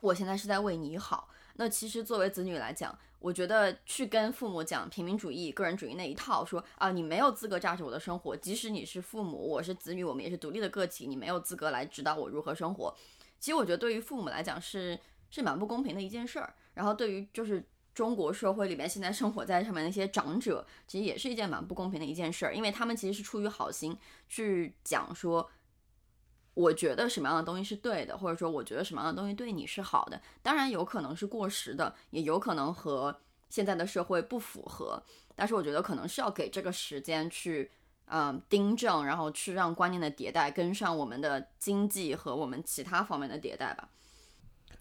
[0.00, 1.28] 我现在是在为你好。
[1.54, 12.94] 那其实作为子女来讲，我觉得去跟父母讲平民主义、个人主义那一套，说啊，你没有资格榨取我的生活，即使你是父母，我是子女，我们也是独立的个体，你没有资格来指导我如何生活。
[13.38, 14.98] 其实我觉得对于父母来讲是
[15.30, 16.54] 是蛮不公平的一件事儿。
[16.74, 23.96] 然后对于就是中国社会里面现在生活在上面那些长者，其实也是一件蛮不公平的一件事儿，因为他们其实是出于好心
[24.28, 25.50] 去讲说。
[26.54, 35.02] 我觉得什么样的东西是对的，或者说我觉得什么样的东西对你是好的，当然有可能是过时的，也有可能和现在的社会不符合。
[35.34, 37.70] 但是我觉得可能是要给这个时间去，
[38.04, 43.88] 嗯，订正，然后去让观念的迭代跟上我们的经济和我们其他方面的迭代吧。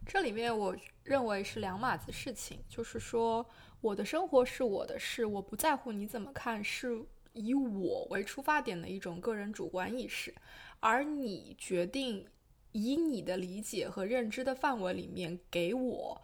[0.06, 3.46] 这里面我认为是两码子事情，就是说
[3.80, 10.36] 我的生活是我的事，我不在乎你怎么看，是以我为出发点的一种个人主观意识。
[10.82, 12.28] 而你决定
[12.74, 16.22] 以你的理解和认知的范围里面给我。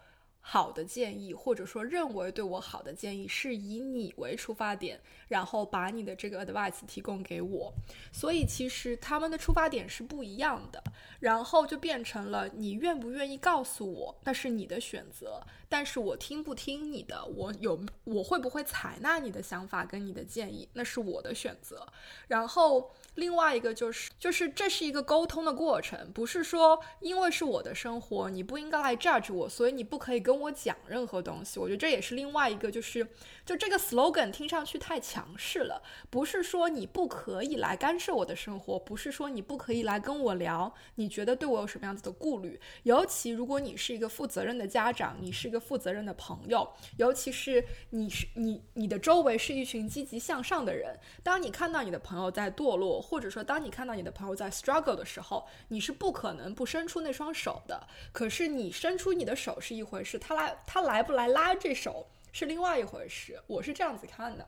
[0.49, 7.73] 好的建议，或者说认为对我好的建议，是以你为出发点，然后把你的这个 advice 提供给我。
[8.13, 10.81] 所以其实他们的出发点是不一样的，
[11.19, 15.45] 然后就变成了你愿不愿意告诉我，那是你的选择。
[15.69, 21.85] 但是我听不听你的，我有我会不会采纳你的想法跟你的建议，那是我的选择。
[22.29, 30.37] 然后另外一个就是，就是这是一个沟通的过程，不是说因为是我的生活，你不应该来 judge 我，所以你不可以跟。
[30.37, 33.07] 我讲任何东西，我觉得这也是另外一个，就是
[33.47, 35.81] 就这个 slogan 听上去太强势了。
[36.09, 42.59] 不是说你不可以来干涉我的生活，不是说你不可以来跟我聊，你觉得对我有什么样子的顾虑？
[42.83, 50.99] 尤其如果你是一个负责任的家长，你是一个负责任的朋友，尤其是你是你你的周围是一群积极向上的人。
[51.23, 57.87] 当你看到你的朋友在堕落，或者说当你看到你的朋友在 struggle 的时候，你是不可能不伸出那双手的。
[58.11, 60.19] 可是你伸出你的手是一回事。
[60.19, 62.05] 他来，他来不来拉这手
[62.37, 63.41] 是另外一回事。
[63.47, 64.47] 我是这样子看的。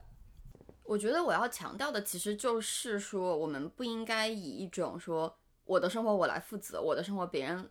[0.83, 5.35] 我觉得我要强调的其实就是说，我们不应该以一种说
[5.65, 7.67] 我的生活我来负责，我的生活别人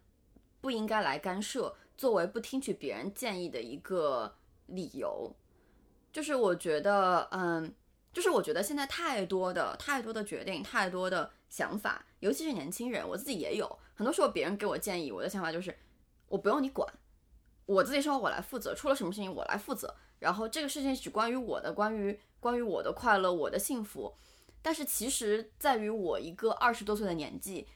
[0.61, 4.35] 不应该来干涉，作为不听取别人建议的一个
[4.66, 5.33] 理由。
[6.12, 7.73] 就是我觉得，嗯，
[8.12, 13.79] 就是我觉得现在太多的太多的决定，太多的想法，尤其是年轻人，我自己也有。
[13.95, 15.73] 很多时候别人给我建议，我的想法就是
[16.27, 16.93] 我不用你管，
[17.66, 19.95] 我自己生活我来负责，出了什么事情我来负责。
[20.19, 24.14] 然后这个事情只关于我的，关于关于我的快乐，我的幸福。
[24.61, 27.66] 但是其实在于我一个二十多岁的年纪，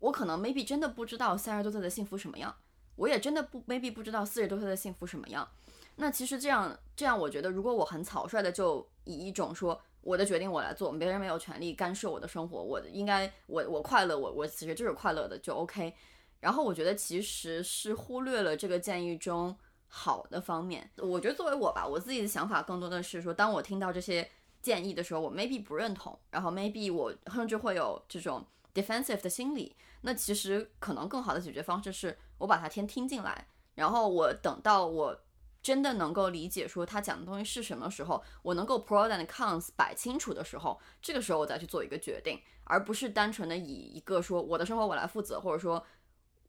[0.00, 2.54] 我可能 maybe 真的不知道三十多岁的幸福什么样，
[2.96, 5.48] 我也真的不 maybe 不知道四十多岁的幸福什么样。
[5.96, 15.94] 那其实这样这样，我觉得如果我很草率的就以一种说我的决定我来做，别人没有权利干涉我的生活，我应该我我快乐，我我其实就是快乐的就 OK。
[16.40, 19.56] 然后我觉得其实是忽略了这个建议中
[19.96, 20.90] 好的方面。
[20.96, 24.28] 我觉得作为我吧，我自己的想法更多的是说，当我听到这些
[24.60, 29.76] 建议的时候，我 maybe 不认同，然后 maybe 我甚至会有这种 defensive 的心理。
[30.00, 35.20] 那其实可能更好的解决方式是我把它先听进来，然后我等到我。
[35.64, 45.82] 真的能够理解说他讲的东西是什么时候，我能够 pro and cons 摆清楚的时候，这个时候我再去做一个决定，而不是单纯的以一个说我的生活我来负责，或者说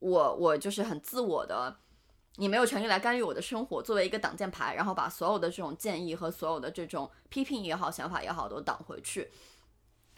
[0.00, 1.78] 我我就是很自我的，
[2.36, 9.30] 你没有权利来干预我的生活，作为一个挡箭牌，然后把所有的这种建议和所有的这种批评也好、想法也好都挡回去。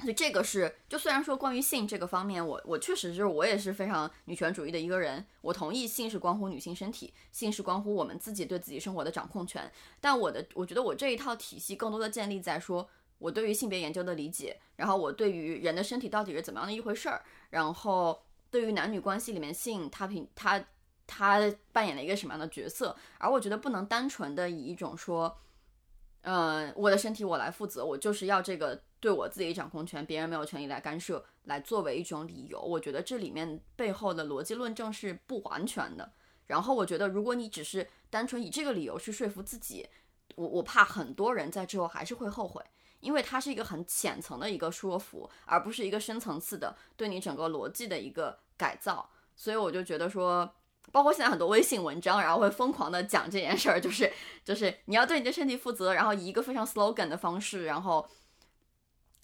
[0.01, 9.69] 所以这个是，就虽然说关于性这个方面，我我确实就是我也是非常女权主义的一个人，我同意性是关乎女性身体，性是关乎我们自己对自己生活的掌控权。
[10.01, 12.89] 但我的我觉得我这一套体系更多的建立在说
[13.19, 20.65] 我对于性别研究的理解，然后我对于人的身体到底是怎么样的一回事儿，然后对于男女关系里面性它平它
[21.09, 21.41] 他
[21.73, 25.37] 扮演了一个什么样的角色，而我觉得不能单纯的以一种说，
[26.21, 28.81] 嗯，我的身体我来负责，我就是要这个。
[29.01, 36.11] 对我自己掌控权，别人没有权利来干涉，来作为一种理由，我觉得这里面背后的逻辑论证是不完全的。
[36.49, 39.89] 然后我觉得，如果你只是单纯以这个理由去说服自己，
[40.35, 42.61] 我我怕很多人在之后还是会后悔，
[42.99, 49.09] 因为它是一个很浅层的一个说服，而不是一个深层次的对你整个逻辑的一个改造。
[49.37, 50.53] 所以我就觉得说，
[50.93, 54.13] 包括现在很多微信文章，然后会疯狂的讲这件事儿，就是
[54.45, 58.09] 就是你要对你的身体负责，然后以一个非常 slogan 的方式，然后。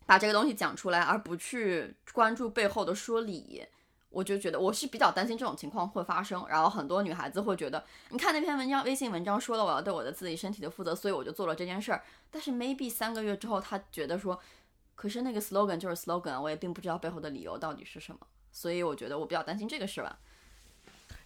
[0.06, 3.64] 把这个东西讲出来，而不去关注背后的说理，
[4.10, 6.44] 我就觉得我是比较担心这种情况会发生。
[6.46, 12.02] 然后很多女孩子会觉得，你看那篇文章，微信文章说了我要对我的自己身体的负责，所以我就做了这件事儿。
[12.30, 14.38] 但是 maybe 三个月之后，她觉得说，
[14.94, 18.20] 可是那个 slogan 就是 slogan，我也并不知道背后的理由到底是什么。
[18.52, 20.18] 所以我觉得我比较担心这个事吧。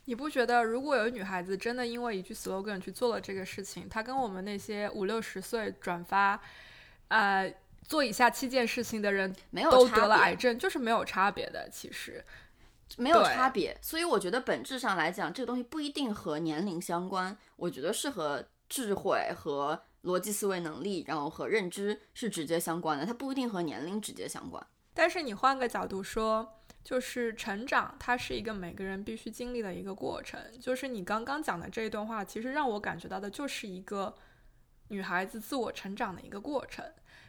[0.09, 6.41] 你不觉得如果有女孩子真的因为一句 slogan 去做了这个事情，她跟我们那些五六十岁转发，
[7.09, 7.55] 呃。
[7.87, 12.23] 做以下七件事情的人没有都得了癌症，就是没有差别的，其实
[12.99, 13.75] 没有差别。
[13.81, 24.63] 所以我觉得本质上来讲，这个东西不一定和年龄相关，我觉得是和智慧和逻辑思维能力，然后和认知是直接相关的，它不一定和年龄直接相关。
[24.93, 26.58] 但是你换个角度说，
[26.89, 30.41] 就是成长，它是一个每个人必须经历的一个过程。
[30.59, 34.17] 就是你刚刚讲的这一段话，其实让我感觉到的就是一个
[34.89, 36.83] 女孩子自我成长的一个过程。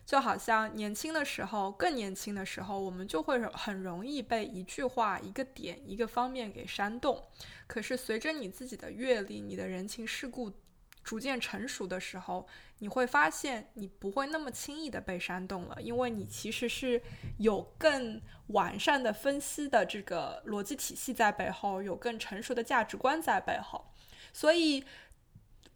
[0.05, 7.21] 就好像年轻的时候，更年轻的时候，我们就会很容易被一句话、一个点、一个方面给煽动。
[7.67, 10.53] 可是随着你自己的阅历、你的人情世故
[11.03, 12.47] 逐渐成熟的时候，
[12.79, 17.01] 你会发现你不会那么轻易的被煽动了，因为你其实是
[17.37, 23.85] 有更完善的分析的这个逻辑体系在背后，有更成熟的价值观在背后，
[24.33, 24.83] 所以。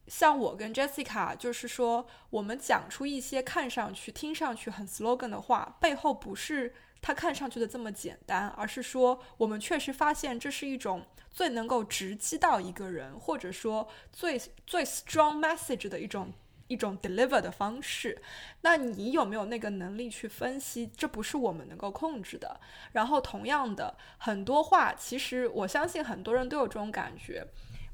[0.06, 14.38] 像我跟 Jessica，就是说，我们讲出一些看上去、听上去很 slogan 的话，背后不是它看上去的这么简单，而是说，我们确实发现这是一种最能够直击到一个人，或者说最
[14.68, 16.34] 最 strong message 的一种
[16.74, 18.22] 一种 deliver 的方式。
[18.62, 20.90] 那你有没有那个能力去分析？
[20.98, 22.60] 这不是我们能够控制的。
[22.92, 27.46] 然后，同样的，很多话，其实我相信很多人都有这种感觉。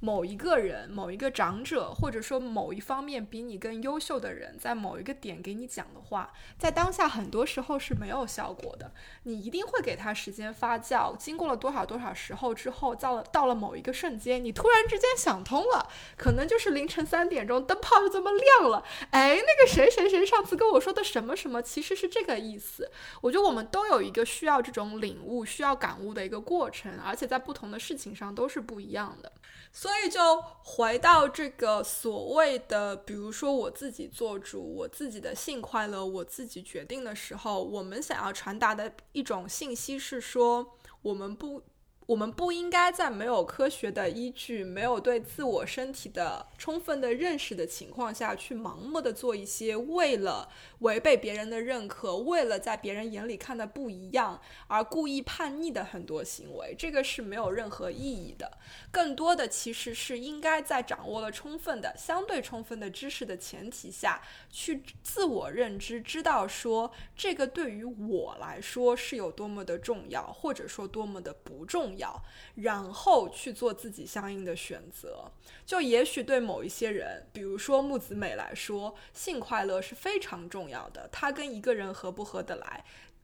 [0.01, 8.91] 某一个人、某一个长者，或者说某一方面比你更优秀的人，在某一个点给你讲的话，在当下很多时候是没有效果的。
[9.23, 18.83] 你一定会给他时间发酵，经过了多少多少时候之后，到了到了某一个瞬间，你突然之间想通了，可能就是凌晨三点钟，灯泡就这么亮了。
[19.11, 22.89] 哎，那个谁谁谁上次跟我说的什么什么，其实是这个意思。
[23.21, 29.31] 我觉得我们都有一个需要这种领悟、需要感悟的一个过程，而且在不同的事情上都是不一样的。
[29.71, 30.19] 所以就
[30.63, 41.61] 回到这个所谓的，比如说我自己做主，我自己的性快乐，我自己决定的时候，我们想要传达的一种信息是说，我们不，
[42.07, 50.49] 我们不应该在没有科学的依据、没有对自我身体的充分的认识的情况下去盲目的做一些为了
[50.79, 58.57] 违背别人的认可、为了在别人眼里看的不一样而故意叛逆的很多行为，这个是没有任何意义的。
[58.91, 72.21] 更多的其实是应该在掌握了充分的、相对充分的知识的前提下去自我认知，知道说这个对于我来说是有多么的重要，或者说多么的不重要。
[72.55, 75.31] 然后去做自己相应的选择。
[75.65, 81.07] 就也许对某一些人，比如说木子美来说，性快乐是非常重要的。
[81.11, 82.83] 他跟一个人合不合得来。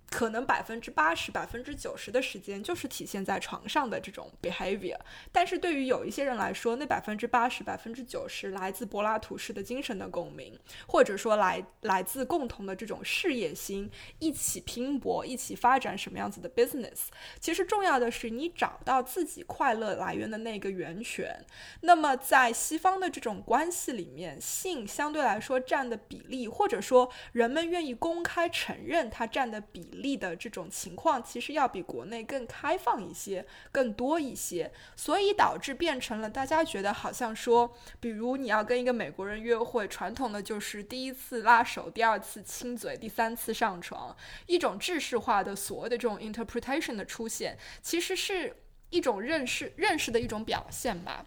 [0.09, 4.97] 可能百分之八十、百分之九十的时间就是体现在床上的这种 behavior，
[5.31, 13.89] 但是对于有一些人来说，那百分之八十、百分之九十来自柏拉图式的精神的共鸣，或者说来来自共同的这种事业心，
[14.19, 17.07] 一起拼搏、一起发展什么样子的 business。
[17.39, 21.43] 其实重要的是你找到自己快乐来源的那个源泉。
[21.81, 29.94] 那么在西方的这种关系里面，性相对来说占的比例，或者说人们愿意公开承认它占的比。
[30.01, 44.15] 力的这种情况，其实要比国内更开放一些，更多一些，所以导致变成了大家觉得好像说，比如你要跟一个美国人约会，传统的就是第一次拉手，第二次亲嘴，第三次上床，
[44.45, 48.55] 一种制式化的所谓的这种 interpretation 的出现，其实是
[48.89, 51.25] 一种认识认识的一种表现吧。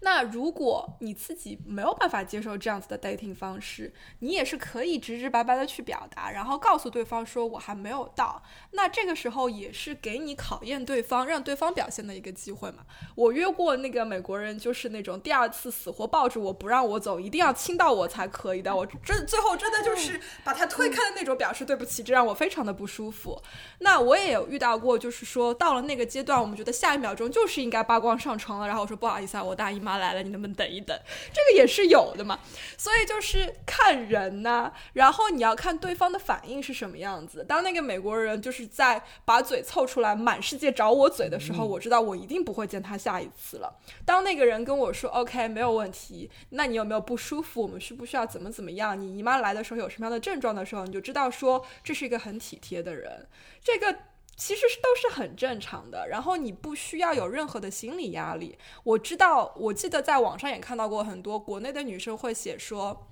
[0.00, 8.42] 那如果你自己没有办法接受这样子的 dating 方式，你也是可以直直白白的去表达，然后告诉对方说我还没有到。
[8.72, 12.84] 那这个时候也是给你考验对方，让对方表现的一个机会嘛。
[13.14, 18.74] 我约过那个美国人，就是那种第二次死活抱着我不让我走，一定要亲到我才可以的。
[18.76, 23.40] 我真最后真的就是把他推开的那种，表示对不起，这让我非常的不舒服。
[23.78, 29.93] 那我也有遇到过，就是说到了那个阶段，我们觉得下一秒钟就是应该扒光上床了，然后我说不好意思啊，我大姨妈。
[29.98, 30.98] 来了，你能不能等一等？
[31.32, 32.38] 这个也是有的嘛，
[32.76, 37.44] 所以就是看人呐，然后你要看对方的反应是什么样子。
[37.44, 43.78] 当那个美国人就是在把嘴凑出来，满世界找我嘴的时候，我知道我一定不会见他下一次了。
[44.04, 47.62] 当那个人跟我说 “OK，没有问题”，那你有没有不舒服？
[47.62, 48.98] 我们需不需要怎么怎么样？
[49.00, 53.26] 你姨妈来的时候有什么样的症状的时候，你就知道说这是一个很体贴的人。
[53.62, 53.96] 这个。
[54.36, 58.58] 其实是都是很正常的，然后你不需要有任何的心理压力。
[58.82, 63.06] 我知道，我记得在网上也看到过很多国内的女生会写说，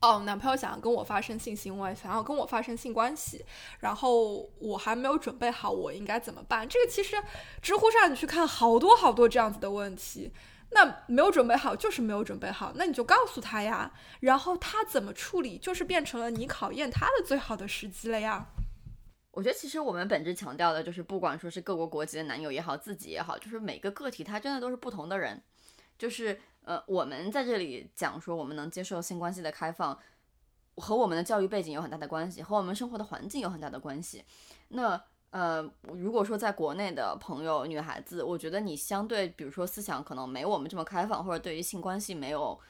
[0.00, 3.44] 哦，男朋友想要跟我发生性行为，想要跟我发生性关系，
[3.80, 6.68] 然后我还没有准备好，我应该怎么办？
[6.68, 7.16] 这个其实
[7.60, 10.32] 知乎上你去看好多好多这样子的问题，
[10.70, 18.46] 那没有准备好就是没有准备好，那你就告诉他呀，然后他怎么处理，就是变成了你考验他的最好的时机了呀。
[19.32, 25.42] 我觉得其实我们本质强调的就是，不管说是各国国籍的男友也好，自己也好，就是每个个体他真的都是不同的人。
[25.98, 29.98] 就是呃，我们在这里讲说我们能接受性关系的开放，
[30.76, 34.22] 和我们的教育背景有很大的关系，和我们生活的环境有很大的关系。
[34.68, 42.60] 那呃，如果说在国内的朋友女孩子，我觉得你相对比如说思想可能没我们这么开放，或者对于性关系没有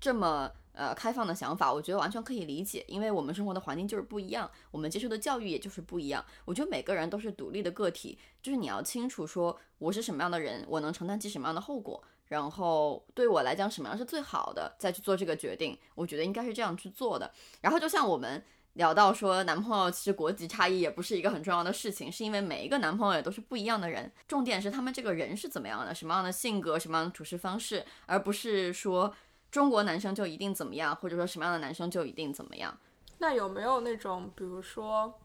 [0.00, 0.50] 这么。
[0.76, 6.22] 呃，开放的想法，我觉得完全可以理解，因为我们生活的环境就是不一样，我们接受的教育也就是不一样。
[6.44, 15.78] 我觉得每个人都是独立的个体，就是你要清楚说我是什么样的人，我能承担起什么样的后果，然后对我来讲什么样是最好的，再去做这个决定。
[15.94, 17.32] 我觉得应该是这样去做的。
[17.62, 29.14] 然后就像我们聊到说，男朋友其实国籍差异也不是一个很重要的事情，是因为每一个男朋友也都是不一样的人，重点是他们这个人是怎么样的，什么样的性格，什么样的处事方式，而不是说。
[29.56, 32.78] 中国男生就一定怎么样，或者说什么样的男生就一定怎么样？
[33.16, 35.18] 那有没有那种，比如说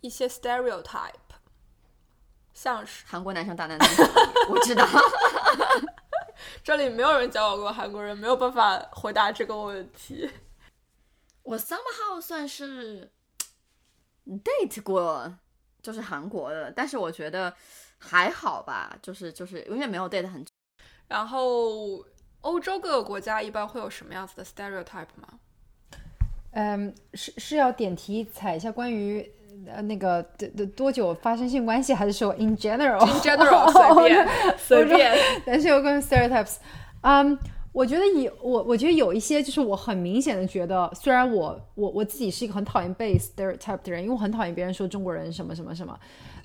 [0.00, 1.10] 一些 stereotype，
[2.54, 4.02] 像是韩国男生大男子
[4.48, 4.86] 我知道。
[6.62, 10.30] 这里没有人教我过韩国人，没有办法回答这个问题。
[11.42, 13.10] 我 somehow 算是
[14.24, 15.36] date 过，
[15.82, 17.52] 就是韩国的，但是我觉得
[17.98, 20.46] 还好吧，就是就是永远没有 date 很，
[21.08, 22.06] 然后。
[22.42, 25.28] 欧洲各个国家一般会有什么样子的 stereotype 吗？
[26.52, 29.30] 嗯，是是要点题踩一下关于
[29.66, 35.14] 呃那个的的多久发生性关系，还是说 in general？in general 随便随便。
[35.44, 36.56] 但是有关于 stereotypes，
[37.02, 37.38] 嗯，
[37.72, 45.98] 我觉得有我我觉得有一些就是我很明显的觉得，虽然我我我自己是一个很讨厌被 stereotype 的人，因为我很讨厌别人说中国人什么什么什么，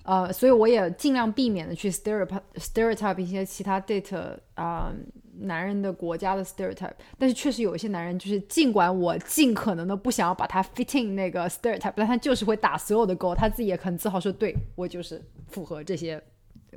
[0.03, 4.91] 呃，所以我也尽量避免的去 stereotype stereotype 一些其他 date 啊。
[5.39, 16.21] 男人的国家的 stereotype，但是确实有一些男人，就是尽管我尽可能的不想要把他 fitting 那个 stereotype，但他就是会打所有的勾，他自己也很自豪说，对我就是符合这些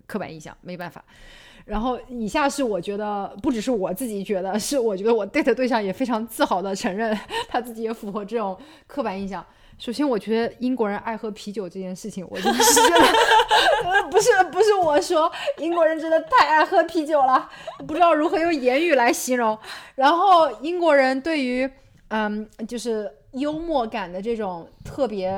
[0.07, 1.05] 刻板印象，没办法。
[1.65, 7.17] 然后以下是我觉得不只是我自己觉得，是我觉得我 date 对象也非常自豪的承认
[7.49, 9.45] 他自己也符合这种刻板印象。
[9.79, 17.49] 首先，我觉得英国人爱喝啤酒这件事情，我就是觉得， 不是不是我说，英国人真的太爱喝啤酒了，
[17.87, 19.57] 不知道如何用言语来形容。
[19.95, 21.70] 然后，英国人对于
[22.09, 25.31] 嗯，就是幽默感的这种特别，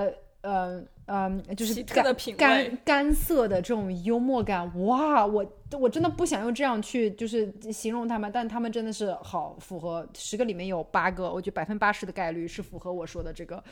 [0.42, 5.44] 嗯嗯，就是干干干涩的这种幽默感，哇，我
[5.80, 13.62] 我真的不想用这样去就是形容他们，但他们真的是好符合，十个里面有八个，我觉得百分八十的概率是符合我说的这个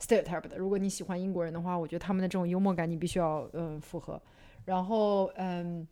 [0.00, 0.56] stereotype 的。
[0.56, 4.20] 如果你喜欢英国人的话，我觉得他们的这种幽默感你必须要嗯符合。
[4.64, 5.86] 然后嗯，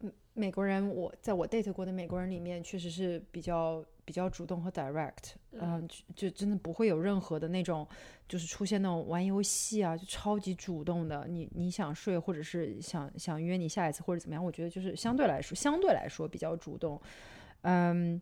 [0.00, 7.86] 嗯美国人我在我 date 过的美国人里面，确实是比较比较主动和 direct，嗯、就就真的不会有任何的那种，
[8.28, 17.00] 就是出现那种玩游戏啊，就超级主动的，你你想睡或者是想想约你下一次或者怎么样，我觉得就是相对来说相对来说比较主动，
[17.60, 18.20] 嗯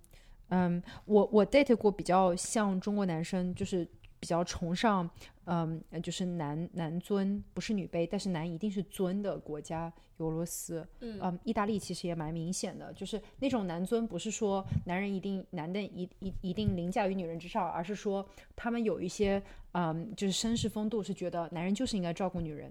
[0.50, 3.88] 嗯，我我 date 过比较像中国男生，就是
[4.20, 5.08] 比较崇尚，
[5.48, 18.24] 嗯，就是男男尊不是女卑，但是男一定是尊的国家，有俄罗斯，嗯，意大利其实也蛮明显的，就是那种男尊不是说男人一定男的一一一定凌驾于女人之上，而是说
[18.54, 19.42] 他们有一些，
[19.72, 22.70] 嗯，就是绅士风度，是觉得男人就是应该照顾女人。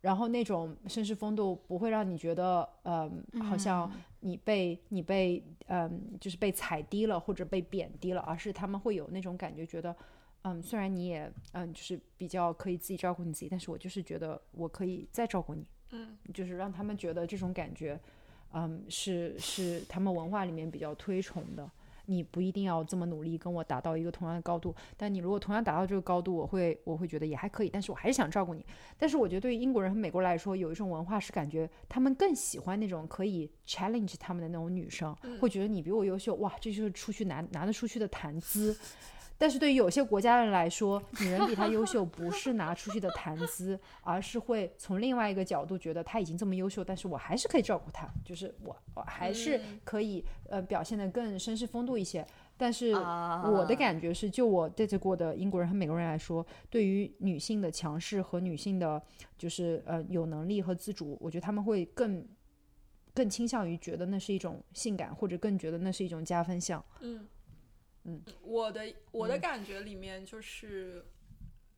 [0.00, 9.94] 然后那种绅士风度不会让你觉得，嗯，好像你被你被嗯，就是被踩低了或者被贬低了，而是他们会有那种感觉，觉得，
[10.42, 17.98] 嗯，虽然你也嗯，就是比较可以自己照顾你自己，但是我就是觉得我可以再照顾你，嗯，就是让他们觉得这种感觉，
[18.52, 21.70] 嗯，是是他们文化里面比较推崇的。
[22.10, 28.64] 你不一定要这么努力跟我达到一个同样的高度，但你如果同样达到这个高度，我会我会觉得也还可以，但是我还是想照顾你。
[28.96, 38.74] 但是我觉得对于英国人和美国人来说，有一种文化是感觉他们更喜欢那种可以 challenge 他们的那种女生，会觉得你比我优秀，哇，这就是出去拿拿得出去的谈资。
[39.40, 52.26] 但是对于有些国家人来说，女人比他优秀不是拿出去的谈资，而是会从另外一个角度觉得他已经这么优秀，但是我还是可以照顾他，就是我我还是可以、呃表现得更绅士风度一些。
[52.56, 59.00] 但是我的感觉是，就我 date 过的英国人和美国人来说，对于女性的强势和女性的，
[59.38, 62.26] 就是呃有能力和自主，我觉得他们会更
[63.14, 66.84] 更倾向于觉得那是一种性感，或者更觉得那是一种加分项。
[67.00, 67.24] 嗯
[68.04, 71.04] 嗯，我的我的感觉里面就是，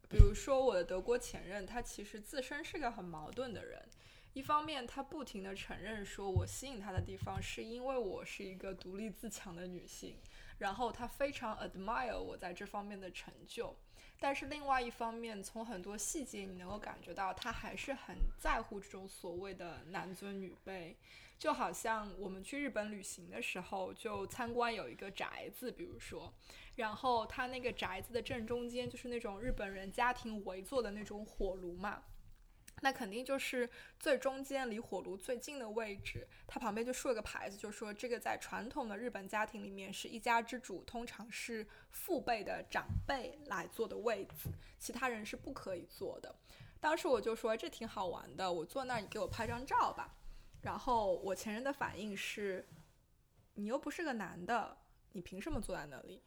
[0.08, 3.82] 比如说我的德国前任，他其实自身是个很矛盾的人。
[4.32, 10.16] 一方面，他不停的承认说我吸引他的地方是因为我是一个独立自强的女性，
[10.58, 13.74] 然后他非常 admire 我在这方面的成就。
[14.20, 20.94] 但是另外一方面，从很多细节你能够感觉到，他还是很在乎这种所谓的男尊女卑。
[21.40, 26.30] 就好像我们去日本旅行的时候，就参观有一个宅子，比如说，
[26.74, 32.02] 然后它那个宅子的正中间就是那种日本人家庭围坐的那种火炉嘛。
[32.82, 33.68] 那肯定就是
[33.98, 46.36] 最中间离火炉最近的位置，它旁边就竖了个牌子，就说这个在传统的日本家庭里面是一家之主，通常是父辈的长辈来坐的位子，其他人是不可以坐的。
[46.78, 50.14] 当时我就说这挺好玩的，我坐那儿你给我拍张照吧。
[50.62, 52.66] 然后我前任的反应是，
[53.54, 54.76] 你又不是个男的，
[55.12, 56.22] 你凭什么坐在那里？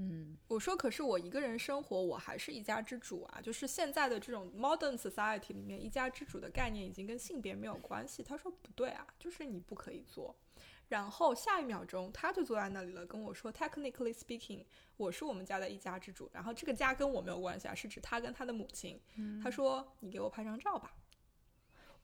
[0.00, 3.40] 嗯我说，可是我一个人生活，我还是一家之主啊。
[3.42, 8.22] 就是现在的这种 modern society 里面，一家之主的概念已经跟性别没有关系。
[8.22, 10.36] 他说不对啊，就是你不可以做。
[10.88, 14.64] 然后下一秒钟，他就坐在那里了，跟我说，technically speaking，
[14.96, 16.30] 我是我们家的一家之主。
[16.32, 19.00] 然后这个家跟我没有关系啊，是指他跟他的母亲。
[19.42, 20.94] 他说，你给我拍张照吧。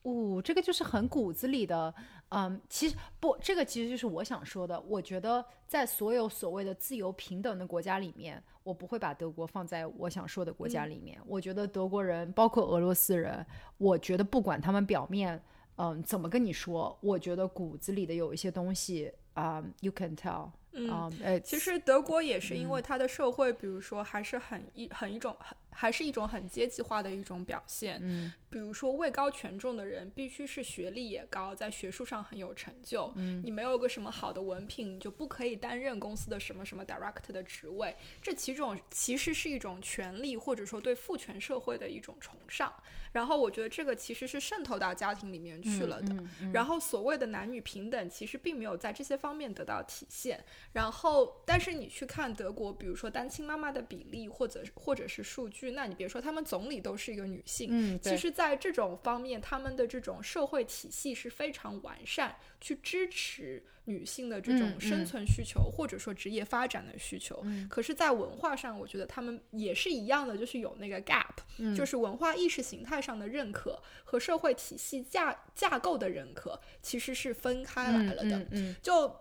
[0.05, 1.91] 哦，这个就是很骨子里的，
[2.29, 4.79] 嗯，其实不，这个其实就是我想说的。
[4.81, 11.19] 我觉得在所有所谓的自由平等的国家里面，我不会把德国放在我想说的国家里面。
[11.25, 13.43] 我觉得德国人，包括俄罗斯人，
[13.79, 15.41] 我觉得不管他们表面，
[15.77, 27.99] 嗯，怎么跟你说，我觉得骨子里的有一些东西啊、y o u can tell，嗯啊，呃，其实德国也是因为它的社会，比如说还是很一很一种很还是一种很阶级化的一种表现。
[28.01, 33.11] 嗯比如说位高权重的人必须是学历也高，在学术上很有成就。
[33.17, 37.93] 嗯你没有个什么好的文凭，你就不可以担任公司的什么什么 director 的职位。
[38.21, 42.73] 这其中其实是一种权利，或者说对父权社会的一种崇尚。
[43.11, 46.13] 然后我觉得这个其实是渗透到家庭里面去了的。
[46.13, 50.43] 嗯嗯然后所谓的男女平等，其实并没有在这些方面得到体现。
[50.71, 67.41] 然后，但是你去看德国，比如说单亲妈妈的比例，或者或者是数据，那你别说他们总理都是一个女性，嗯，其实，在在这种方面，他们的这种社会体系是非常完善，去支持女性的这嗯种生嗯存需求，或者说职业发展的需求。
[67.43, 78.45] 嗯可是，在文化上，我觉得他们也是一样的，就是有那个 gap，、嗯就是文化意识形态上的认可和社会体系架架构的认可，其实是分开来了的。
[78.83, 79.11] 就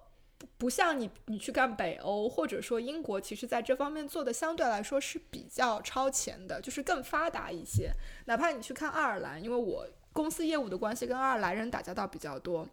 [0.59, 7.93] 不像你你去干北欧或者说英国，其实在这方面做的相对来说是比较超前的，就是更发达一些。
[8.27, 12.69] 哪怕你去看爱尔兰，因为我公司业务的关系，跟爱尔兰人打交道比较多。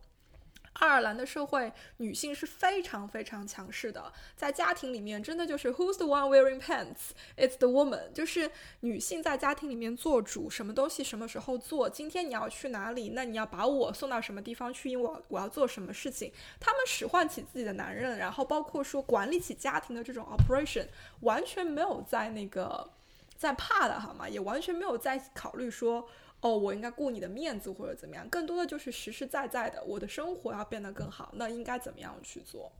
[0.73, 7.11] 爱尔兰的社会，女性是非常非常强势的，在家庭里面真的就是 Who's the one wearing pants?
[7.37, 8.49] It's the woman，就是
[8.79, 20.87] 女性在家庭里面做主，什么东西什么时候做，今天你要去哪里，那你要把我送到什么地方去，因为我我要做什么事情，他们使唤起自己的男人，然后包括说管理起家庭的这种 operation，
[21.19, 22.89] 完全没有在那个
[23.37, 24.27] 在怕的好吗？
[24.27, 26.07] 也完全没有在考虑说。
[26.41, 32.71] 哦，我应该顾你的面子或者怎么样，更多的就是实实在在的，我的生活要变得更好，那应该怎么样去做？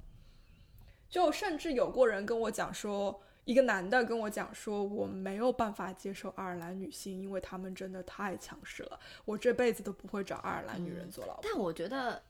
[1.10, 11.42] 就甚至有过人跟我讲说，一个男的跟我讲说，我没有办法接受爱尔兰女性，因为她们真的太强势了，我这辈子都不会找爱尔兰女人做老婆。
[11.44, 12.22] 但我觉得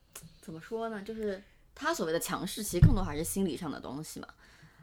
[0.41, 1.41] 怎么说呢，就是
[1.73, 4.27] 他所谓的强势，其实更多还是心理上的东西嘛。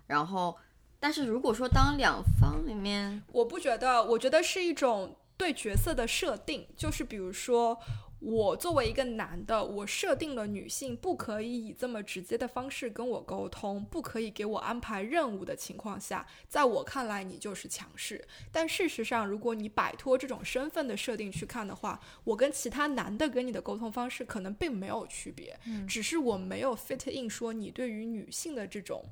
[0.07, 0.57] 然后，
[1.01, 7.79] 但是如果说当两方里面，我不觉得，我觉得是一种对角色的设定，就是比如说。
[8.21, 18.27] 我作为一个男的，我设定了女性不可以以这么直接的方式跟我沟通，不可以给我安排任务的情况下，在我看来你就是强势。
[18.51, 29.05] 但事实上，如果你摆脱这种身份的设定去看的话，我跟其他男的跟你的沟通方式可能并没有区别，只是我没有 fit in 说你对于女性的这种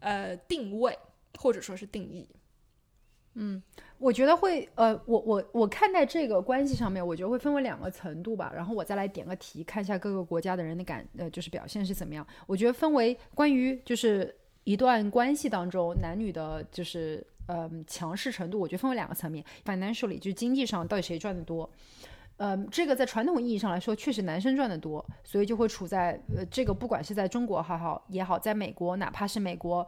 [0.00, 0.98] 呃定位
[1.38, 2.26] 或者说是定义。
[3.34, 3.62] 嗯
[3.98, 8.52] 我觉得会，呃，我我我看待这个关系上面，我觉得会分为两个程度吧。
[8.54, 12.26] 然后我再来点个题，看一下各个国家的人的感，呃，就是表现是怎么样。
[12.46, 21.70] 我觉得分为关于就是一段关系当中男女的，就是嗯强势程度，我觉得分为两个层面，financially 就是经济上到底谁赚的多。
[22.38, 29.86] 嗯，这个在传统意义上来说，确实男生赚的多，所以就会处在呃，这个不管是在中国还好也好，在美国，哪怕是美国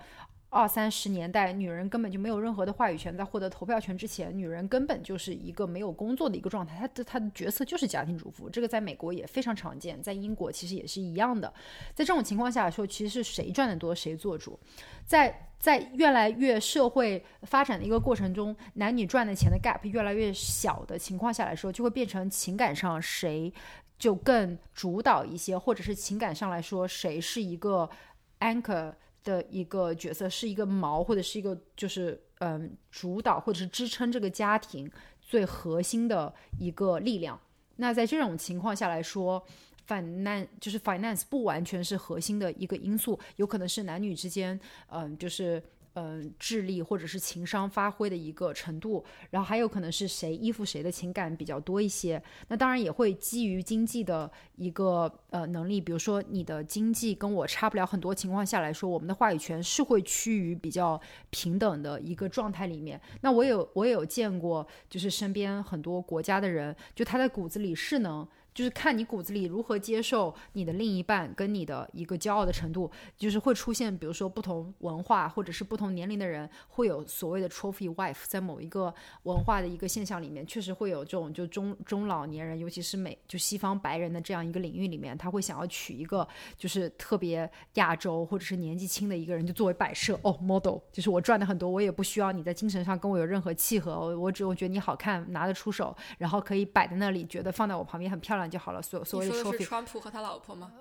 [0.55, 11.53] 二三十年代，女人根本就没有任何的话语权，在获得投票权之前，女人根本就是一个没有工作的一个状态，她的她的角色就是家庭主妇，这个在美国也非常常见，在英国其实也是一样的。
[11.93, 14.57] 在这种情况下来说，其实是谁赚的多谁做主，
[15.05, 23.53] 在在越来越社会发展的一个过程中，男女赚的钱的 gap 越来越小的情况下来说，就会变成情感上谁
[23.99, 27.91] 就更主导一些，或者是情感上来说谁是一个
[28.39, 28.93] anchor
[29.25, 34.89] 的一个角色，是一个矛或者是一个就是嗯主导或者是支撑这个家庭
[35.21, 37.41] 最核心的一个力量。
[37.77, 39.45] 那在这种情况下来说
[39.87, 44.59] 反难就是 finance 不完全是核心的一个因素，有可能是男女之间，
[44.89, 45.63] 嗯，就是
[45.95, 52.23] 嗯智力或者是情商发挥的一个程度，然后还有可能是谁依附谁的情感比较多一些。
[52.49, 63.01] 那当然也会基于经济的一个呃能力，比如说你的经济跟我差不了很多情况下来说，我们的话语权是会趋于比较平等的一个状态里面。
[63.21, 68.27] 那我有我也有见过，就是身边很多国家的人，就他在骨子里是能。
[68.55, 78.95] 就是看你骨子里如何接受你的另一半跟你的一个骄傲的程度，就是会出现，比如说不同文化或者是不同年龄的人会有所谓的 trophy wife，在某一个
[79.25, 86.27] 文化的一个现象里面，确实会有这种就中中老年人，尤其是美就西方白人的这样一个领域里面，他会想要娶一个
[86.57, 90.19] 就是特别亚洲或者是年纪轻的一个人，就作为摆设。
[90.23, 98.83] 哦 model，就是我赚的很多，我也不需要你在精神上跟我有任何契合，我只有觉得你好看，拿得出手，然后可以摆在那里，觉得放在我旁边很漂亮就好了。
[98.83, 100.73] 所所谓的你说的 trophy 是川普和他老婆吗？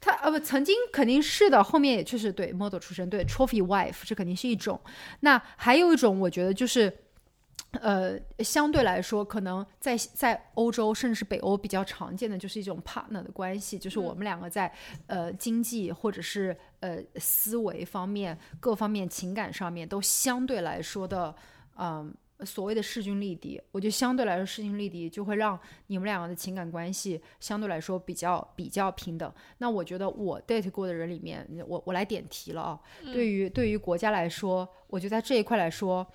[0.00, 4.80] 他呃不，曾经肯定是的，后面也确实对 model 出身，对 trophy wife 这肯定是一种。
[5.20, 6.92] 那还有一种，我觉得就是，
[7.80, 14.72] 呃，相对来说，可能在在欧洲甚至是北欧比较常见的，就是一种 partner 的关系，就是我们两个在、
[15.06, 21.32] 呃经济或者是呃思维方面各方面情感上面都相对来说的，
[21.78, 22.12] 嗯、
[22.44, 29.32] 所谓的势均力敌，我觉得相对来说势均力敌就会让你们两个的情感关系相对来说比较比较平等。
[29.58, 32.80] 那我觉得我 date 过的人里面，我我来点题了啊。
[33.04, 36.06] 对于对于国家来说，我觉得在这一块来说，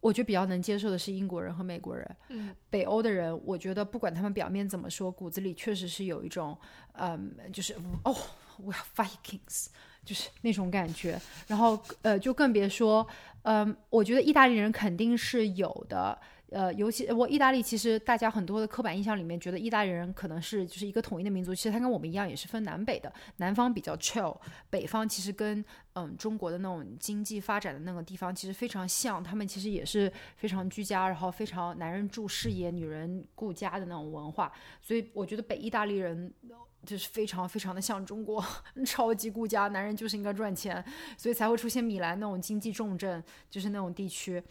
[0.00, 2.16] 我觉得比较能接受的是英国人和美国人。
[2.28, 6.56] 嗯，北欧的人，我觉得不管他们表面怎么说，骨子里确实是有一种，
[6.92, 8.14] 嗯，就是哦
[8.58, 9.66] ，we are Vikings，
[10.08, 11.20] 就是那种感觉。
[11.48, 13.06] 然后呃，就更别说，
[13.42, 24.34] 嗯，我觉得意大利人肯定是有的，呃，尤其我意大利，其实大家很多的刻板印象里面觉得意大利人可能是就是一个统一的民族，其实他跟我们一样也是分南北的，南方比较 chill，
[24.70, 34.50] 北方其实跟嗯中国的那种经济发展的那个地方其实非常像，他们其实也是非常居家，然后非常男人注事业，女人顾家的那种文化，
[34.80, 36.32] 所以我觉得北意大利人。
[36.88, 38.42] 就是非常非常的像中国，
[38.86, 40.82] 超级顾家，男人就是应该赚钱，
[41.18, 44.42] 所以才会出现米兰那种经济重镇，就是那种地区。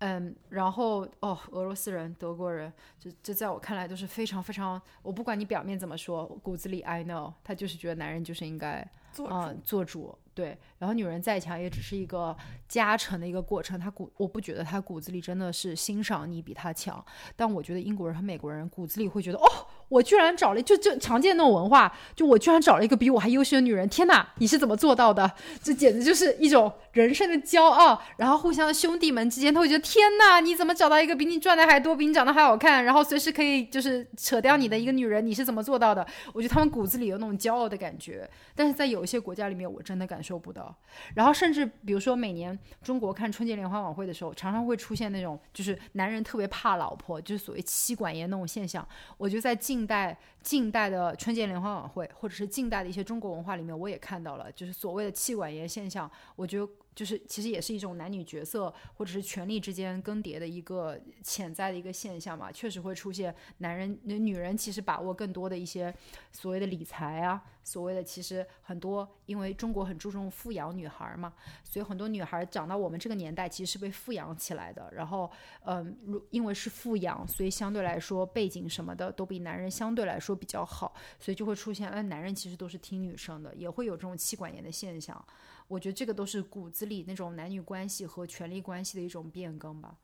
[0.00, 2.70] 嗯，然后哦，俄罗斯人、德国人，
[3.00, 8.86] 这这在我看来都是非常非常，我不管你表面怎么说，骨子里 I know，他就是觉得男人就是应该
[9.16, 12.36] 嗯做主，对，然后女人再强也只是一个
[12.68, 17.02] 加成的一个过程，他骨我不觉得他骨子里真的是欣赏你比他强，
[17.34, 19.66] 但我觉得英国人和美国人骨子里会觉得哦。
[19.88, 25.30] 我居然找了，就就常见那种文化，就我居然找了一个比我还优秀的女人，天哪，你是怎么做到的？
[25.62, 28.00] 这简直就是一种人生的骄傲。
[28.16, 36.06] 然后互相兄弟们之间，他会觉得天哪，你怎么找到一个比你赚的还多，比你长得还好看，然后随时可以就是扯掉你的一个女人，你是怎么做到的？
[36.32, 40.74] 我觉得他们骨子里有那种骄傲的感觉，但是在有一些国家里面，我真的感受不到。
[41.14, 48.86] 然后甚至比如说每年中国看春节联欢晚会的时候，常常会出现那种就是男人特别怕老婆，就是所谓妻管严那种现象。
[49.18, 50.16] 我觉得在近近代
[50.46, 56.08] 近代的春节联欢晚会，或者是近代的一些中国文化里面，我也看到了，就是所谓的妻管严现象。
[56.36, 56.68] 我觉得。
[56.96, 65.94] 就是其实也是一种男女角色或者是权力之间更迭的一个潜在的一个现象嘛，确实会出现男人、女人其实把握更多的一些
[66.32, 74.88] 所谓的理财啊，所谓的其实很多，因为中国很注重富养女孩嘛，所以很多女孩长到我们这个年代其实是被富养起来的。
[74.90, 75.30] 然后，
[75.66, 85.24] 嗯，如因为是富养，所以相对来说背景什么的都比男人相对来说比较好，所以就会出现，哎，男人其实都是听女生的，也会有这种妻管严的现象。
[85.68, 89.96] 我觉得这个都是骨子里那种男女关系和权力关系的一种变更吧。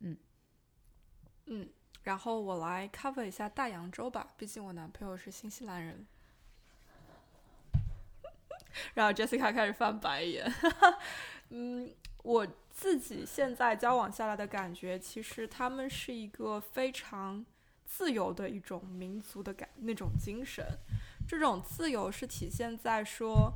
[0.00, 0.16] 嗯
[1.46, 1.68] 嗯，
[2.02, 6.06] 然后我来 cover 一下大洋洲吧，毕竟我男朋友是新西兰人。
[8.94, 10.52] 然后 Jessica 开始翻白眼。
[11.50, 17.46] 嗯，我自己现在交往下来的感觉，其实他们是一个非常
[17.94, 20.66] 自由的一种民族的感那种精神。
[21.28, 23.52] 这种自由是体现在说。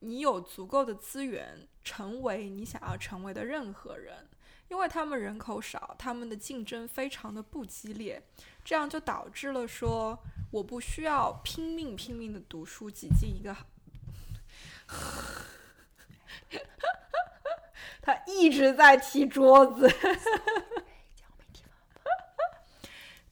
[0.00, 4.28] 你有足够的资源，成为你想要成为的任何人，
[4.68, 8.22] 因为他们人口少，他们的竞争非常的不激烈，
[8.62, 10.22] 这样就导致了说，
[10.52, 13.56] 我不需要拼命拼命的读书，挤进一个，
[18.02, 19.90] 他一直在踢桌子，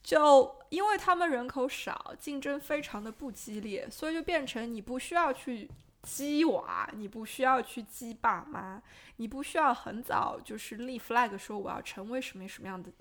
[0.05, 5.69] 就因为他们人口少，竞争非常的不激烈，所以就变成你不需要去。
[6.05, 8.79] 鸡娃，你不需要去鸡爸妈，
[9.15, 12.91] 你不需要很早就是立 flag 说我要成为什么什么样的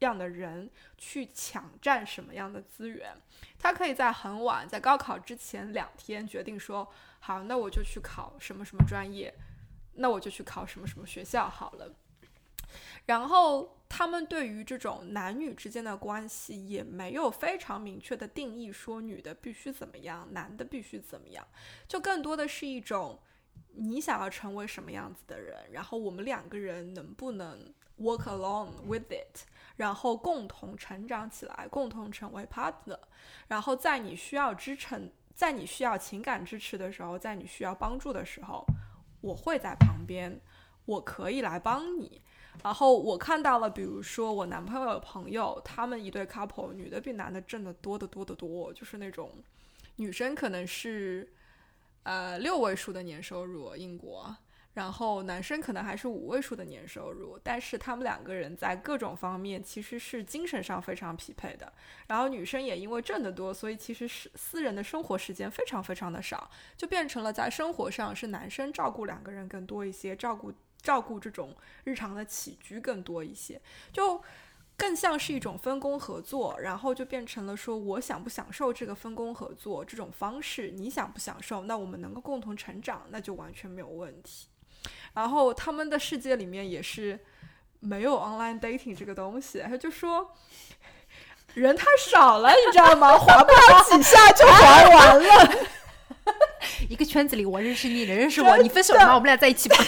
[0.00, 3.14] 样的人，去抢占什么样的资源。
[3.60, 9.32] 他可以在很晚，在高考之前两天决定说，好，那我就去考什么什么专业，
[9.94, 11.94] 那我就去考什么什么学校好了。
[13.08, 13.74] 然后。
[13.90, 21.44] 他们对于这种男女之间的关系也没有非常明确的定义，说女的必须怎么样，男的必须怎么样，
[21.88, 23.18] 就更多的是一种
[23.72, 29.46] 你想要成为什么样子的人，然后我们两个人能不能 work along with it，
[29.76, 33.00] 然后共同成长起来，共同成为 partner，
[33.48, 38.66] 然后在你需要支撑，在你需要情感支持的时候，在你需要帮助的时候，
[39.22, 40.38] 我会在旁边，
[40.84, 42.20] 我可以来帮你。
[42.62, 49.30] 然后我看到了，比如说我男朋友的朋友，他们一对 couple，女的比男的挣的多得多得多，就是那种
[49.96, 51.28] 女生可能是
[52.02, 54.36] 呃六位数的年收入，英国，
[54.74, 61.72] 然后男生可能还是五位数的年收入，但是他们两个人在各种方面其实是精神上非常匹配的。
[62.08, 70.52] 然后女生也因为挣得多，所以其实是私人的生活时间非常非常的少，就变成了在生活上是男生照顾两个人更多一些，照顾。
[70.82, 71.54] 照顾这种
[71.84, 73.60] 日常的起居更多一些，
[73.92, 74.22] 就
[74.76, 84.46] 更像是一种分工合作，然后就变成了说，我想不享受这个分工合作这种方式，你想不享受，那我们能够共同成长，那就完全没有问题。
[85.14, 87.18] 然后他们的世界里面也是
[87.80, 90.32] 没有 online dating 这个东西，他就说
[91.54, 93.18] 人太少了，你知道吗？
[93.18, 95.52] 划不了几下就划完了。
[96.88, 99.14] 一个圈子里，我认识你，你认识我，你分手了吗？
[99.14, 99.76] 我们俩在一起吧。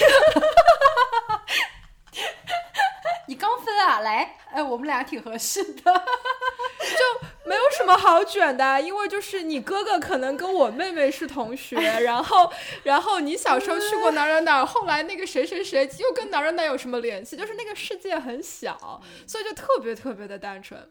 [3.28, 4.00] 你刚分啊？
[4.00, 5.82] 来，哎，我们俩挺合适的。
[6.80, 12.52] 就没有什么好卷的，因为就是你哥哥可能跟我妹妹是同学，然后
[12.84, 20.90] 然后你小时候去过哪儿哪儿哪儿，后来那个谁谁谁又跟哪儿哪儿哪儿有什么联系，就是那个世界很小，所以就特别特别的单纯。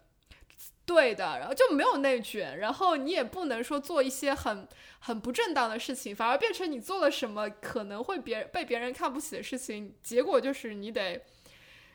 [0.85, 4.67] 对的，然后就没有内卷，然后你也不能说做一些很
[4.99, 11.23] 很不正当的事情，反而变成你做了什么可能会别被别人看不起的事情，结果就是你得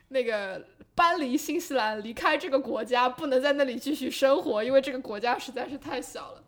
[0.09, 0.65] 那个
[0.95, 6.43] 搬离新西兰，离开这个国家，不能在那里继续生活，因为这个国家实在是太小了，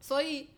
[0.00, 0.48] 所以。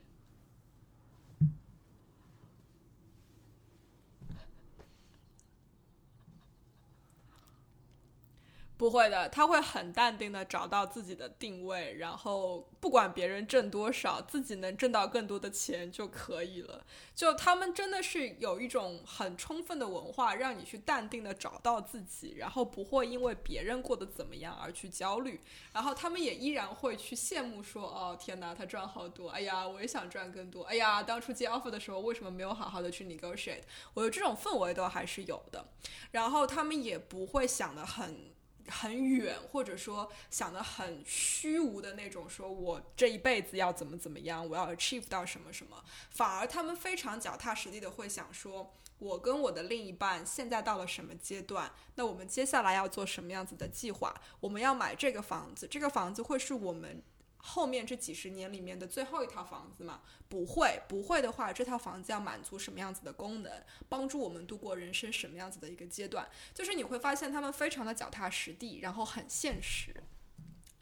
[8.79, 16.87] 不会的，他会很淡定的找到自己的定位，然后不管别人挣多少，自己能挣到更多的钱就可以了。
[17.13, 25.41] 就他们真的是有一种很充分的文化，让你去淡定的找到自己，然后不会因为别人过得怎么样而去焦虑。
[25.73, 29.31] 然后他们也依然会去羡慕说：“哦，天哪，他赚好多！
[29.31, 30.63] 哎呀，我也想赚更多！
[30.63, 33.63] 哎呀，当初接 offer 的时候为什么没有好好的去 negotiate？”
[33.95, 35.67] 我觉得这种氛围都还是有的。
[36.13, 38.38] 然后他们也不会想的很。
[38.71, 54.15] 很远，或者说想的很虚无的那种，说我这一辈子要怎么怎么样，我要 achieve 到什么什么，反而他们非常脚踏实地的会想说，我跟我的另一半现在到了什么阶段，那我们接下来要做什么样子的计划？
[54.41, 57.03] 我们要买这个房子，这个房子会是我们。
[57.39, 69.95] 后面这几十年里面的最后一套房子嘛，不会，不会的话，这套房子要满足什么样子的功能，帮助我们度过人生什么样子的一个阶段，就是你会发现他们非常的脚踏实地，然后很现实，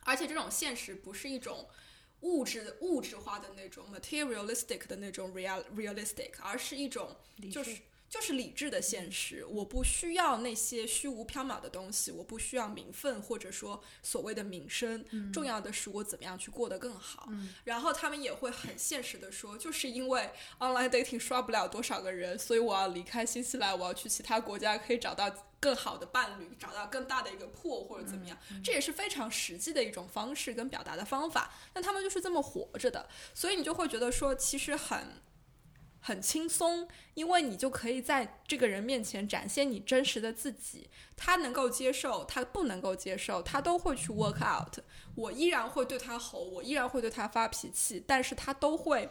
[0.04, 1.68] 而且这种现实不是一种
[2.20, 7.16] 物质物质化的那种 materialistic 的那种 real realistic，而是一种
[7.50, 7.76] 就是。
[8.09, 17.28] 就是理智的现实，我不需要那些虚无缥缈的东西，我不需要名分或者说所谓的名声，重要的是我怎么样去过得更好。
[17.64, 20.30] 然后他们也会很现实的说，就是因为
[20.61, 25.28] online dating 刷不了多少个人，所以我要离开新西兰，我要去其他国家可以找到
[25.59, 31.52] 更好的伴侣，找到更大的一个破或者怎么样，这也是非常实际的一种方式跟表达的方法。
[31.74, 35.25] 那他们就是这么活着的，所以你就会觉得说，其实很。
[36.07, 44.78] 很轻松，因为你就可以在这个人面前展现你真实的自己，他能够接受，他不能够接受，他都会去 work out。
[45.16, 49.11] 我依然会对他吼，我依然会对他发脾气，但是他都会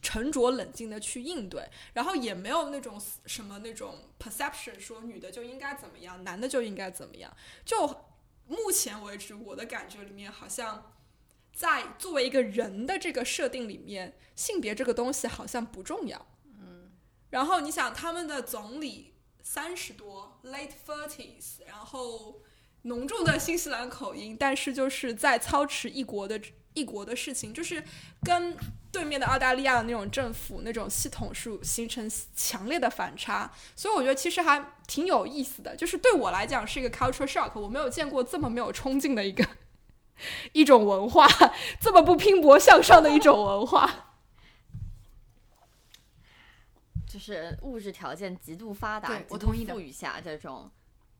[0.00, 7.36] 沉着冷静的去应对，然后也没有那种什么那种 perception 说女的就应该怎么样，男的就应该怎么样。
[7.64, 7.88] 就
[8.46, 10.93] 目前为止，我的感觉里面好像。
[11.54, 16.26] 在作为一个人的这个设定里面，性别这个东西好像不重要。
[16.58, 16.90] 嗯，
[17.30, 22.42] 然后你想，他们的总理三十多，late thirties，然后
[22.82, 26.40] 浓重的新西兰口音，但是就是在操持一国的
[26.74, 27.84] 一国的事情，就是
[28.24, 28.56] 跟
[28.90, 33.52] 对面的澳大利亚的那种政府那种系统是形成强烈的反差。
[33.76, 39.46] 所以我觉得其实还挺有意思的，就是对我来讲是一个 culture shock，我没有见过这么没有冲劲的一个。
[40.52, 41.26] 一种文化，
[41.80, 43.90] 这么不拼搏向上的一种文化，
[47.06, 50.70] 就是物质条件极度发达、我同意富裕下这种，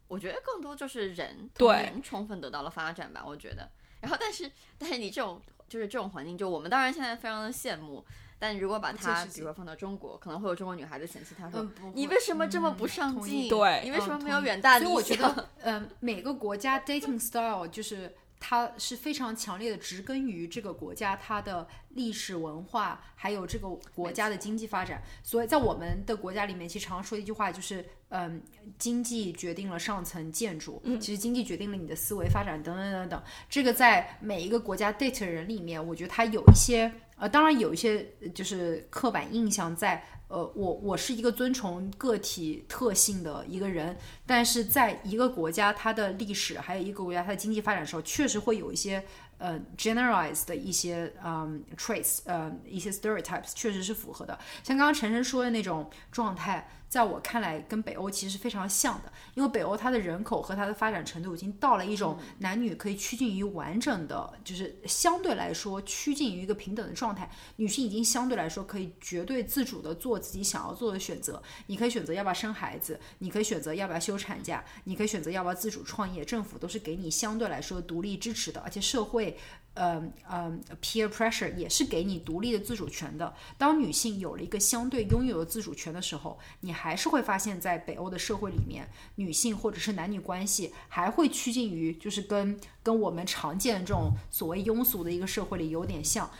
[0.09, 3.23] 我觉得更多就是人对人充分得到了发展吧。
[3.27, 3.71] 我觉得，
[4.01, 8.05] 然后但是但是你这种就是这种环境，就我们当然现在非常的羡慕，
[8.39, 13.49] 但如果把它比如说放到中国，可能会有中国女孩子嫌弃他说：“你为什么这么不上进？
[13.49, 18.15] 对，你为什么没有远大理想？”所以我觉得，嗯，每个国家 dating style 就是。
[18.47, 25.03] 它是非常强烈的植根于这个国家它的历史文化，还有这个国家的经济发展。
[25.23, 28.43] 所以在我们的国家里面，其实常说一句话就是，嗯，
[28.79, 33.23] 经济决定了上层建筑，其实经济决定了你的思维发展，等等等等。
[33.49, 40.05] 这个在每一个国家 date 人里面，我觉得它有一些，呃，当然有一些就是刻板印象在。
[40.29, 43.97] 呃，我我是一个遵从个体特性的一个人，
[44.27, 49.05] 但是在一个国家，它的历史还有一个国家它的经济发展的时候，确实会有一些
[49.39, 54.39] 呃 generalized 的一些嗯 traits，呃一些 stereotypes，确实是符合的。
[54.63, 56.69] 像刚刚晨晨说的那种状态。
[56.95, 67.29] 在我看来，跟北欧其实是非常像的，因为北欧它的人口和它的发展程度已经到了一种男女可以趋近于完整的，就是相对来说趋近于一个平等的状态。
[67.57, 79.37] 女性已经相对来说可以绝对自主的做自己想要做的选择，你可以选择要不要生孩子，你可以选择要不要休产假，你可以选择要不要自主创业，政府都是给你相对来说独立支持的，而且社会。
[79.75, 83.33] 呃呃，peer pressure 也是给你独立的自主权的。
[83.57, 86.95] 当女性有了一个相对拥有的自主权的时候，你还。
[86.97, 96.31] 是会发现，在北欧的社会里面，女性或者是男女关系还会趋近于，就是跟跟我们常见的这种所谓庸俗的一个社会里有点像。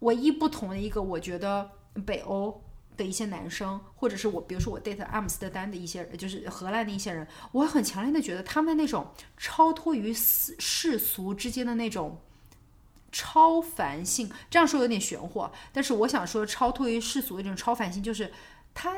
[0.00, 1.68] 唯一不同的一个，我觉得
[2.04, 2.62] 北欧
[2.96, 12.20] 的一些男生，或者是我，比如说我 date 阿姆斯特丹的一些，就是荷兰的一些人，我很强烈的觉得他们那种超脱于世世俗之间的那种。
[13.12, 18.32] 超凡性，这样说有点玄乎，但是我想说，超脱于世俗的这种超凡性，就是
[18.74, 18.96] 他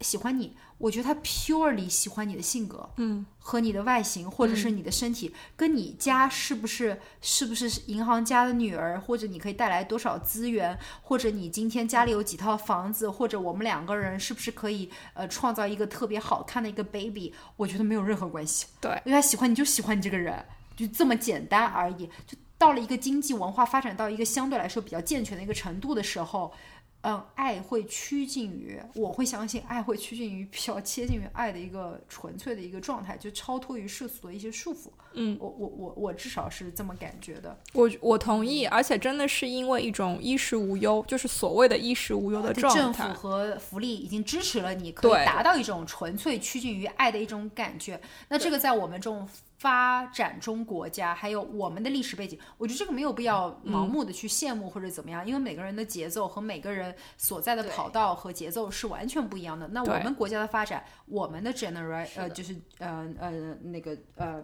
[0.00, 20.44] 喜欢你，我觉得他 purely 喜欢你的性格，嗯，和你的外形，或者是你的身体，跟你家是不是是不是银行家的女儿，或者你可以带来多少资源，或者你今天家里有几套房子，或者我们两个人是不是可以呃创造一个特别好看的一个 baby，我觉得没有任何关系，对，因为他喜欢你就喜欢你这个人，
[20.74, 22.36] 就这么简单而已，就。
[22.62, 26.52] 到了一个经济文化发展到一个相对来说比较健全的一个程度的时候，
[27.00, 34.92] 嗯，爱会趋近于，我会相信爱会趋近于比较接近于爱的一个纯粹的一个状态，就超脱于世俗的一些束缚。
[35.14, 37.58] 嗯，我我我我至少是这么感觉的。
[37.72, 48.00] 我我同意，而且真的是因为一种衣食无忧，就是所谓的衣食无忧的状态，政府和福利已经支持了你，可以达到一种纯粹趋近于爱的一种感觉。
[48.28, 49.28] 那这个在我们这种。
[49.62, 59.68] 发展中国家还有我们的历史背景，我觉得这个没有必要盲目的去羡慕或者怎么样，因为每个人的节奏和每个人所在的跑道和节奏是完全不一样的。
[59.68, 63.30] 那我们国家的发展，我们的 generation 呃就是呃呃
[63.62, 64.42] 那个呃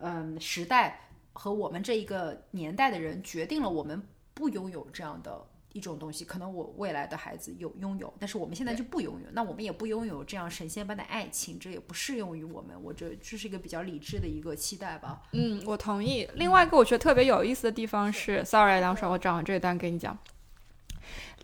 [0.00, 0.98] 嗯时代
[1.32, 4.02] 和我们这一个年代的人，决定了我们
[4.34, 5.40] 不拥有这样的。
[5.78, 9.28] 一种东西，可能我未来的孩子有拥有，但是我们现在就不拥有。
[9.32, 12.76] 那我们也不拥有这样神仙般的爱情，这也不适用于我们。
[12.82, 15.22] 我这这是一个比较理智的一个期待吧。
[15.32, 16.28] 嗯，我同意。
[16.34, 20.18] 另外一个我觉得特别有意思的地方是，sorry，梁爽我找完这一段给你讲。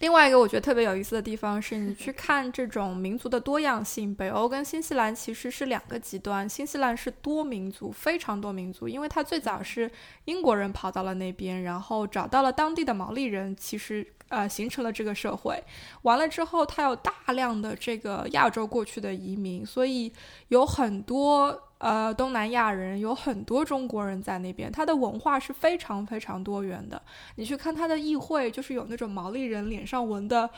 [0.00, 6.46] 另外一个我觉得特别有意思的地方是，你去 看这种民族的多样性，北欧跟新西兰其实是两个极端。
[6.46, 9.90] 新西兰是多民族，非常多民族，因为它最早是
[10.24, 15.62] 英国人跑到了那边，然后找到了当地的毛利人，其实呃形成了这个社会。
[16.02, 20.12] 完了之后，它有大量的这个亚洲过去的移民，所以
[20.48, 21.60] 有很多。
[21.78, 27.02] 呃，东南亚人有很多中国人在那边，它的文化是非常非常多元的。
[27.34, 30.48] 你去看它的议会，就是有那种毛利人脸上纹的。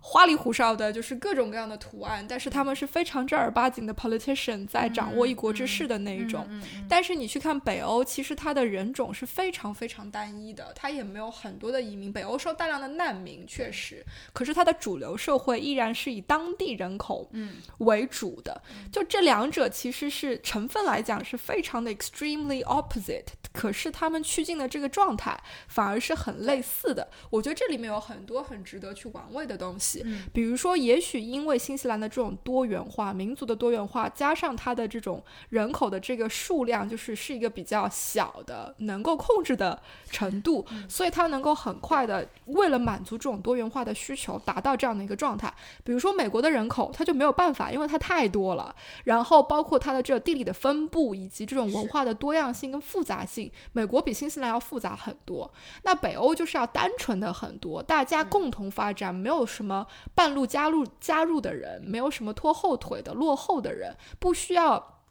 [0.00, 6.46] 花里胡哨的，就是各种各样的图案，但是他们是非常正儿八经的 politician，在掌握一国之势的那一种。
[6.88, 12.12] 但是你去看北欧，其实它的人种是非常非常单一的，它也没有很多的移民。
[12.12, 17.30] 北欧受大量的难民，确实，可是它的主流社会依然是以当地人口
[17.78, 18.62] 为主的。
[18.90, 27.08] 就这两者其实是成分来讲是非常的 extremely opposite，可是他们趋近的这个状态反而是很类似的。
[27.30, 29.87] 我觉得这里面有很多很值得去玩味的东西。
[30.32, 39.80] 比如说，也许因为新西兰的这种多元化、民族的多元化，加上它的这种人口的这个数量，就是是一个比较小的、能够控制的
[40.10, 45.52] 程度，所以它能够很快的为了满足这种多元化的需求，达到这样的一个状态。
[45.84, 48.74] 比如说，美国的人口，它就没有办法，因为它太多了。
[49.04, 55.50] 然后，包括它的这个地理的分布，以及这种文化的多样性跟复杂性，美国比新西兰要复杂很多。
[55.82, 59.77] 那北欧就是要单纯的很多，大家共同发展，没有什么。
[60.14, 65.02] 半路加入加入的人，没有什么拖后腿的落后的人，不需要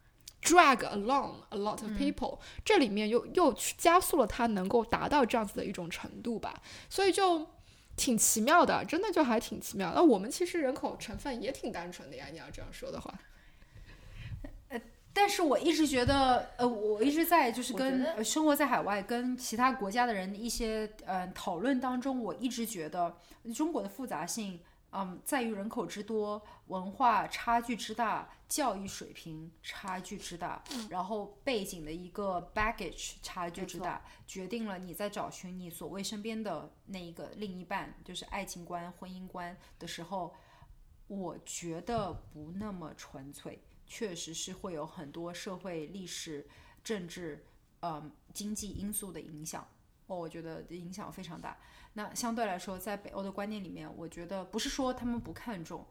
[0.41, 7.47] drag along a lot of people，这里面又又加速了他能够达到这样子的一种程度吧，所以就
[7.95, 9.91] 挺奇妙的，真的就还挺奇妙。
[9.93, 13.13] 那我们其实人口成分也挺单纯的呀，你要这样说的话。
[15.17, 23.17] 呃，但是我一直觉得，呃，我一直在就是跟生活在海外跟其他国家的人一些呃讨论当中，我一直觉得。
[23.55, 24.59] 中国的复杂性，
[24.91, 40.35] 嗯，在于人口之多、文化差距之大、教育水平差距之大，然后背景的一个 baggage 差距之大，决定了你在找寻你所谓身边的那一个另一半，就是爱情观、婚姻观的时候，
[41.07, 43.57] 我觉得不那么纯粹，
[43.87, 46.45] 确实是会有很多社会、历史、
[46.83, 47.45] 政治、
[47.81, 49.67] 嗯，经济因素的影响。
[50.07, 51.57] 哦，我觉得影响非常大。
[51.93, 55.85] 那相对来说，在北欧的观念里面，我觉得不是说他们不看重，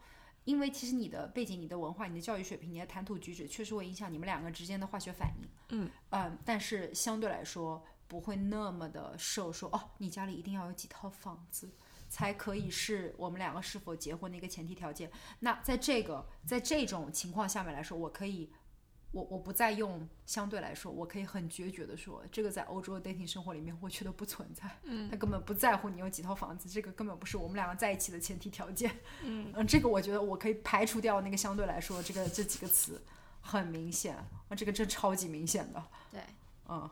[0.44, 5.48] 因为其实你的背景、你的文化、你的教育水平、你的谈吐举止，确实会影响你们两个之间的化学反应。
[5.70, 11.70] 嗯嗯，但是相对来说不会那么的受说哦，你家里一定要有几套房子，
[12.08, 15.10] 才可以是我们两个是否结婚的一个前提条件。
[15.40, 18.52] 那在这个在这种情况下面来说，我可以
[19.12, 24.68] 我我不再用相对来说，我可以很决绝的说，这个在欧洲的 dating 生活里面，我觉得不存在。
[24.82, 28.90] 嗯他根本不在乎你有几套房子，这个根本不是我们两个在一起的前提条件。
[29.22, 33.02] 嗯嗯，这个我觉得我可以排除掉那个相对来说这个这几个词，
[33.40, 35.82] 很明显啊，这个真超级明显的。
[36.10, 36.20] 对，
[36.68, 36.90] 嗯，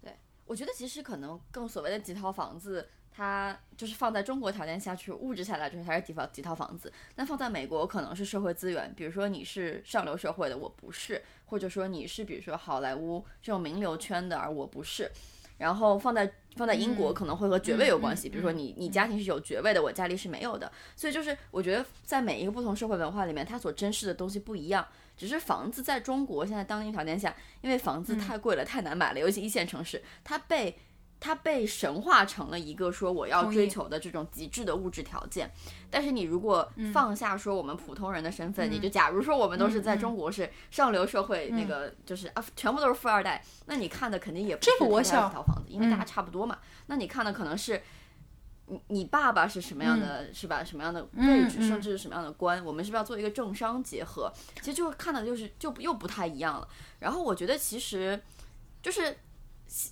[0.00, 0.16] 对
[0.46, 15.10] 我觉得其实可能更所谓的几套房子，它就是放在中国条件下去物质下来就是它是几套几套房子，但放在美国可能是社会资源，比如说你是上流社会的，我不是，或者说你是比如说好莱坞这种名流圈的，而我不是。
[15.58, 24.84] 然后放在放在英国可能会和爵位有关系，比如说你你家庭是有爵位的，我家里是没有的，所以就是我觉得在每一个不同社会文化里面，它所珍视的东西不一样。
[25.16, 30.76] 只是房子在中国现在当今条件下，因为房子太贵了，太难买了，尤其一线城市，它被
[31.22, 35.48] 它被神化成了一个说我要追求的这种极致的物质条件。
[35.88, 46.58] 但是你如果放下说我们普通人的身份，你就假如说我们都是在中国是上流社会，那个就是啊，全部都是富二代，那你看的肯定也不是这个我想几套房子，因为大家差不多嘛。
[46.86, 47.80] 那你看的可能是。
[48.66, 50.62] 你你爸爸是什么样的，是吧？
[50.62, 52.64] 什么样的位置，嗯甚至是什么样的官？
[52.64, 54.32] 我们是不是要做一个政商结合？
[54.60, 56.66] 其实就看的就是就又不太一样了。
[57.00, 58.18] 然后我觉得其实
[58.80, 59.18] 就是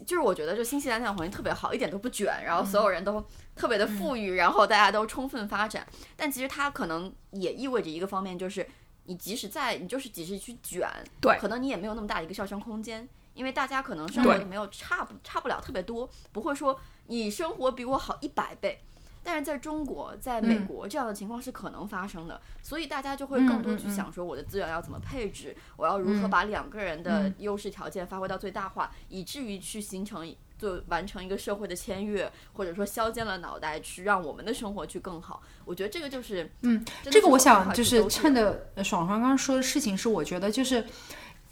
[0.07, 3.25] 就是我觉得就新西兰那种环境特别好，一点都不卷，然后所有人都
[3.55, 5.87] 特别的富裕，然后大家都充分发展。
[6.17, 8.67] 但其实它可能也意味着一个方面，就是
[9.05, 10.89] 你即使在你就是即使去卷，
[11.21, 13.09] 对可能你也没有那么大的一个上升空间。
[13.33, 18.83] 因为大家可能生活里没有差不差不了特别多，不会说你生活比我好一百倍，
[19.23, 35.43] 但是在中国、在美国这样的情况是可能发生的，所以大家就会更多去想说我的资源要怎么配置，我要如何把两个人的优势条件发挥到最大化，以至于去形成就完成一个社会的签约，或者说削尖了脑袋去让我们的生活去更好。
[35.65, 40.85] 我觉得这个就是，嗯，这个我想就是趁着呃爽爽刚刚说的事情是，我觉得就是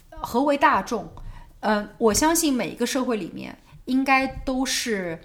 [0.09, 1.11] 呃何为大众？
[1.61, 5.19] 嗯、我相信每一个社会里面应该都是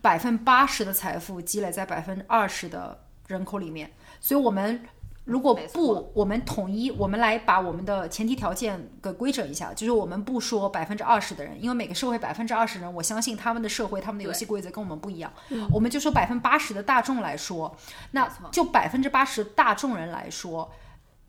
[0.00, 3.90] 百分八十的财富积累在百分之二十的人口里面，
[4.20, 4.82] 所以我们。
[5.24, 15.32] 如果不，我们统一，我们来把我们的前提条件给规整一下，就是我们不说百分之二十的人，因为每个社会百分之二十人，我相信他们的社会、他们的游戏规则跟我们不一样。
[15.70, 17.76] 我们就说百分之八十的大众来说，
[18.10, 20.72] 那就百分之八十大众人来说，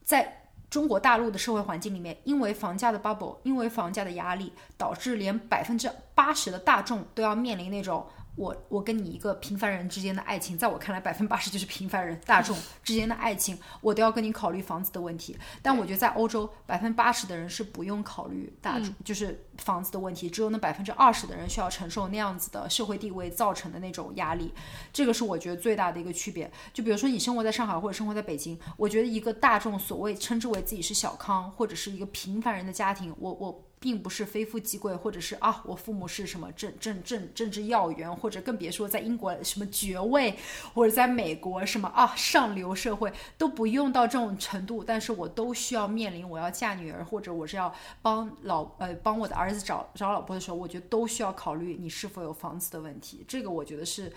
[0.04, 8.08] 在中国大陆的社会环境里面，因为房价的 bubble，因为房价的压力，导致连百分之八十的大众都要面临那种。
[8.36, 15.38] 我我跟你一个平凡人之间的爱情，在我看来，百分之八十就是平凡人大众之间的爱情，我都要跟你考虑房子的问题。
[15.62, 24.52] 但我觉得在欧洲，百分之八十的人是不用考虑大众，就是房子的问题，只有那百分之二十的人需要承受那样子的社会地位造成的那种压力。
[24.92, 26.52] 这个是我觉得最大的一个区别。
[26.74, 33.64] 就比如说你生活在上海或者生活在北京，我觉得一个大众所谓称之为自己是小康或者是一个平凡人的家庭，我我。
[33.84, 40.38] 并不是非富即贵，或者是啊，我父母是什么政政政政治要员，或者更别说在英国什么爵位，
[40.74, 53.26] 或者在美国什么啊上流社会都不用到这种程度，但是我都需要面临我要嫁女儿，或者我是要帮老呃帮我的儿子找找老婆的时候，我觉得都需要考虑你是否有房子的问题。
[53.28, 54.10] 这个我觉得是，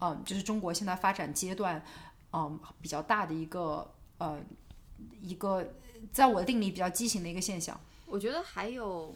[0.00, 1.82] 嗯，就是中国现在发展阶段，
[2.34, 4.38] 嗯，比较大的一个呃
[5.22, 5.72] 一个
[6.12, 7.80] 在我的定义比较畸形的一个现象。
[8.14, 9.12] 我觉得还有，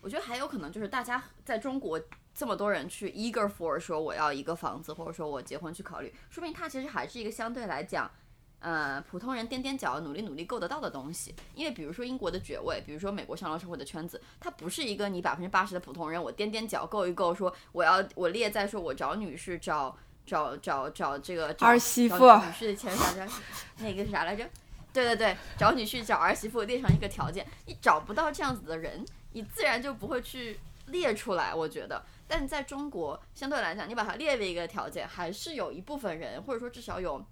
[0.00, 2.00] 我觉得还有可能就是大家在中国
[2.32, 8.08] 这么多人去 eager for 说我要一个房子，或者说我结婚去考虑，说明它其实还是一个相对来讲，
[8.60, 11.34] 呃，普通人踮踮脚努力努力够得到的东西。
[11.56, 19.98] 因为比如说英国的爵位，比如说美国上流社会的圈子，它不是一个你百分之八十的普通人，我踮踮脚够一够，说我要我列在说我找女士找。
[20.26, 23.32] 找找找这个找儿媳妇找女士前啥来着？
[23.78, 24.48] 那个是啥来着？
[24.92, 31.54] 对对对，找女婿找儿媳妇列上一个条件，你找不到这样子的人，你自然就不会去列出来。
[31.54, 37.24] 我觉得，但在中国相对来讲，你把它列为一个条件，还是有一部分人，或者说至少有，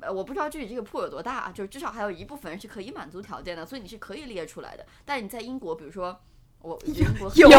[0.00, 4.84] 呃，我不知道具体这个铺有多大，啊就至少还有一部分人是可以满足条件的，所以你是可以列出来的。
[5.04, 6.20] 但你在英国，比如说
[6.60, 7.48] 我 英国很有。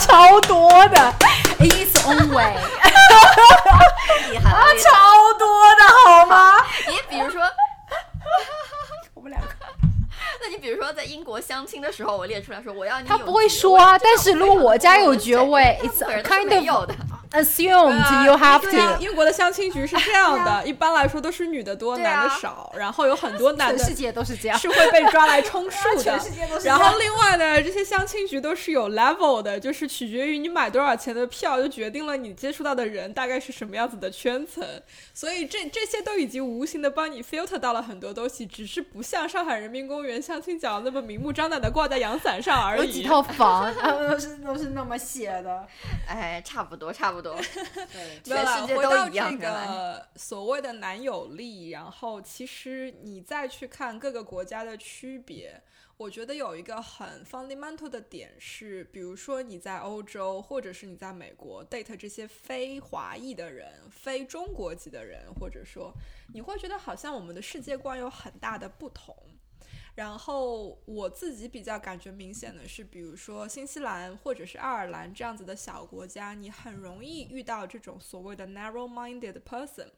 [0.00, 1.14] 超多的
[1.58, 2.54] ，in its own way，
[4.30, 5.15] 厉害了，超
[7.16, 7.40] 比如说。
[9.14, 9.48] 我们两个，
[10.42, 13.98] 那你比如说在英国相亲的时候，我列出来说我要你有他不会说啊。
[13.98, 16.94] 但是如果我家有爵位， it's kind 没 of 有的。
[17.32, 19.02] Assumed you have to。
[19.02, 26.20] 英国的相亲局是这样的， 一般来说都是女的多，啊男的少，然后有很多男的全世界都是这样，是会被抓来充数的 全。
[26.20, 26.78] 世界都是这样。
[26.78, 34.64] 然后另外呢，这些相亲局都是有 level 的，就是取决于你买多少钱的票，就决定了你接触到的人大概是什么样子的圈层。
[35.12, 42.80] 所以这这些都已经无形的帮你 filter 到了很多东西，只是不像上海人民公园相亲角那么明目张胆的挂在阳伞上而已。
[42.80, 45.66] 有几套房，他 们都是都是那么写的。
[46.06, 47.15] 哎，差不多，差不多。
[47.92, 55.62] 对，没有啦全世界都回到一样这个所谓的男友力，然后其实你再去看各个国家的区别，
[55.96, 65.92] 我觉得有一个很 fundamental 的点是，比如说你在欧洲或者是你在美国 date 这些非华裔的人、非中国籍的人，或者说
[66.32, 69.14] 你会觉得好像我们的世界观有很大的不同。
[69.96, 79.88] 然后我自己比较感觉明显的是，比如说新西兰或者是爱尔兰这样子的小国家，你很容易遇到这种所谓的 narrow-minded person。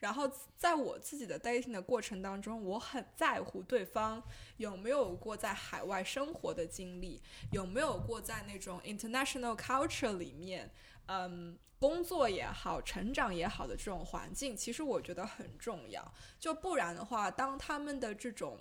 [0.00, 4.22] 然后在我自己的 dating 的过程当中，我很在乎对方
[4.58, 7.20] 有没有过在海外生活的经历，
[7.50, 10.70] 有没有过在那种 international culture 里面，
[11.06, 16.12] 嗯，工作也好，成长也好的这种环境，其实我觉得很重要。
[16.38, 18.58] 就不然的话，当他们的这种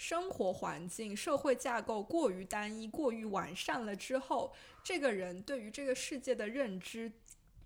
[0.00, 4.50] 生活环境、社会架构过于单一、过于完善了之后，
[4.82, 7.12] 这个人对于这个世界的认知，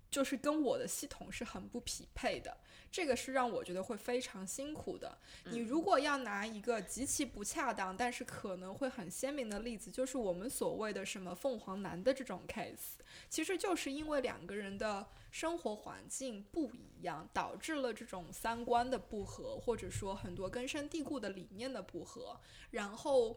[0.09, 2.57] 就是跟我的系统是很不匹配的。
[2.91, 5.17] 这个是让我觉得会非常辛苦的。
[5.45, 12.99] 你如果要拿一个极其不恰当，但是可能会很鲜明的例子，就是我们所谓的什么凤凰男的这种 case，
[13.29, 22.39] 其实就是因为两个人的生活环境不一样，导致了这种三观的不合，或者说很多根深蒂固的理念的不合，
[22.71, 23.35] 然后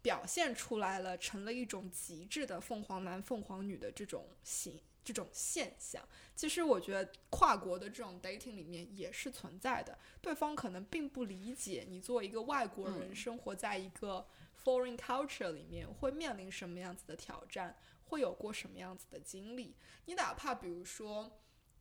[0.00, 4.80] 表现出来了，成了一种极致的凤凰男、凤凰女的这种形。
[5.06, 6.02] 这种现象，
[6.34, 9.96] 其实我觉得跨国的这种 dating 里面也是存在的。
[10.20, 14.26] 对方可能并不理解你作为一个外国人，嗯生活在一个
[14.64, 19.76] foreign culture 里面会面临什么样子的挑战，会有过什么样子的经历。
[20.06, 21.38] 你哪怕比如说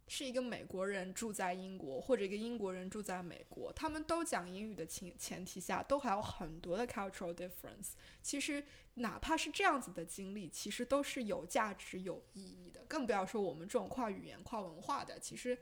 [0.08, 7.94] 是一个美国人住在英国，或者一个英国人住在美国，他们都讲英语的前前提下，都还有很多的 cultural difference。
[8.22, 8.64] 其实
[8.96, 12.84] 哪怕是这样子的经历，其实都是有价值、有意义的。
[12.88, 15.58] 更不要说我们这种跨语言、跨文化的，其实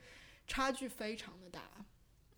[0.46, 1.86] 差距非常的大。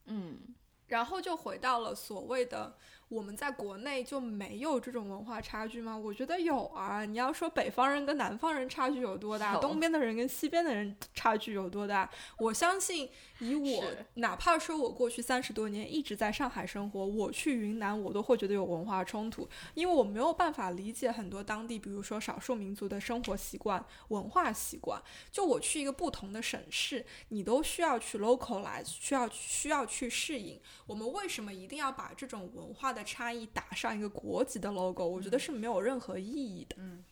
[0.06, 0.56] 嗯，
[0.88, 2.77] 然后就回到了所谓的
[3.07, 5.95] 我们在国内就没有这种文化差距吗？
[5.95, 7.06] 我觉得有啊。
[7.06, 12.10] 你要说北方人跟南方人差距有多大，东边的人跟西边的人差距有多大？
[12.40, 13.10] 我相信，
[13.40, 13.84] 以我
[14.15, 25.02] 哪怕说我过去三十多年一直在上海生活，我去云南我都会觉得有文化冲突，因为我没有办法理解很多当地，比如说少数民族的生活习惯、文化习惯。
[25.32, 30.60] 就我去一个不同的省市，你都需要去 localize，需要需要去适应。
[30.88, 35.05] 我们为什么一定要把这种文化的差异打上一个国籍的 logo？
[35.05, 36.77] 我觉得是没有任何意义的。
[36.80, 37.03] 嗯。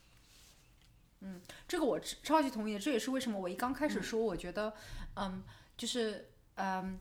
[1.25, 4.73] 嗯这个我超超级同意的，这也是为什么我一刚开始说，我觉得，
[5.15, 5.41] 嗯，
[5.77, 6.99] 就是嗯，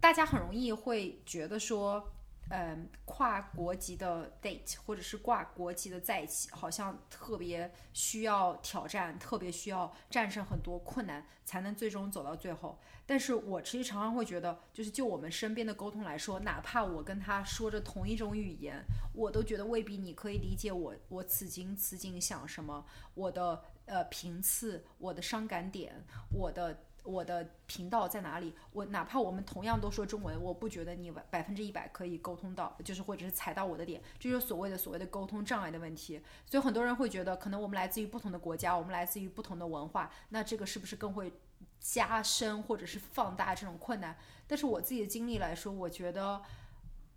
[0.00, 2.13] 大家很容易会觉得说，
[2.50, 12.78] 嗯，跨国籍的 date 或者是跨国籍的在一起，好像特别需要挑战，特别需要战胜很多困难，才能最终走到最后。
[13.06, 18.82] 但是我其实常常会觉得，就是就我们身边的沟通来说，哪怕我跟他说着同一种语言，
[19.14, 28.52] 我都觉得未必你可以理解我我此情此景想什么，我的呃频次，我的伤感点，我的我的频道在哪里？
[28.72, 36.20] 我哪怕我们同样都说中文，我不觉得你百分之一百可以沟通到，就是或者是踩到我的点，这就是所谓的所谓的沟通障碍的问题。
[36.46, 41.30] 所以很多人会觉得，可能我们来自于不同的国家，我们来自于不同的文化，那这个是不是更会
[41.78, 44.16] 加深或者是放大这种困难？
[44.46, 46.42] 但是我自己的经历来说，我觉得，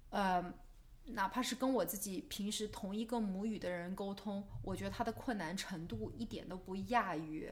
[0.09, 0.53] 呃，
[1.05, 7.49] 哪怕是跟我自己平时同一个母语的人沟通，我觉得他的困难程度一点都不亚于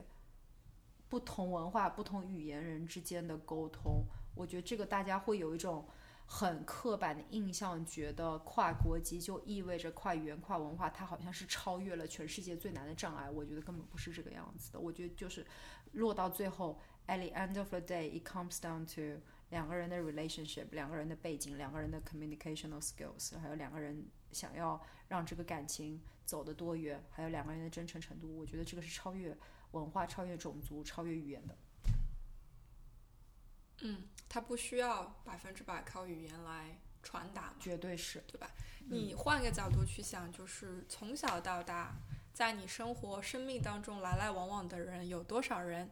[1.10, 4.04] 不同文化、不同语言人之间的沟通。
[4.34, 5.88] 我觉得这个大家会有一种
[6.26, 13.30] 很刻板的印象，觉得跨国籍就意味着跨语言、跨文化，它好像是超越了全世界最难的障碍。
[13.30, 14.80] 我觉得根本不是这个样子的。
[14.80, 15.46] 我觉得就是
[15.94, 28.36] 落到最后，at the end of the day, it comes down to 两个人的 relationship，两个人的背景，两个人的 communicational skills，还有两个人想要让这个感情走得多远，还有两个人的真诚程度。
[28.36, 29.38] 我觉得这个是超越
[29.76, 31.56] 文化、超越种族、超越语言的。
[33.82, 38.24] 嗯，它不需要百分之百靠语言来传达嘛，绝对是。
[38.28, 38.50] 对吧？
[38.90, 41.96] 你换个角度去想，就是从小到大，
[42.34, 45.92] 在你生活、生命当中来来往往的人有多少人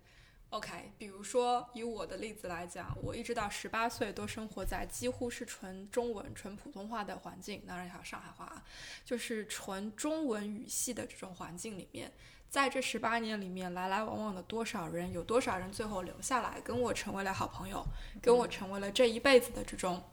[0.50, 8.64] ？OK，比如说以我的例子来讲，我一直到十八岁都生活在几乎是纯中文、纯普通话的环境，当然还有上海话啊，
[9.04, 12.14] 就是纯中文语系的这种环境里面，
[12.54, 17.84] 在这十八年里面来来往往的多少人，有多少人最后留下来跟我成为了好朋友，
[18.22, 20.04] 跟我成为了这一辈子的这种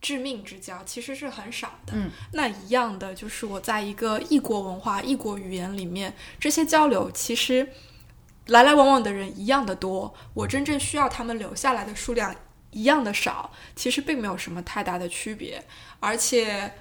[0.00, 1.92] 致命之交，其实是很少的。
[1.94, 7.68] 嗯，那一样的就是我在一个异国文化、异国语言里面，这些交流其实。
[8.46, 12.34] 来来往往的人一样的多，我真正需要他们留下来的数量
[12.72, 15.64] 一样的少，其实并没有什么太大的区别。
[16.00, 16.74] 而且，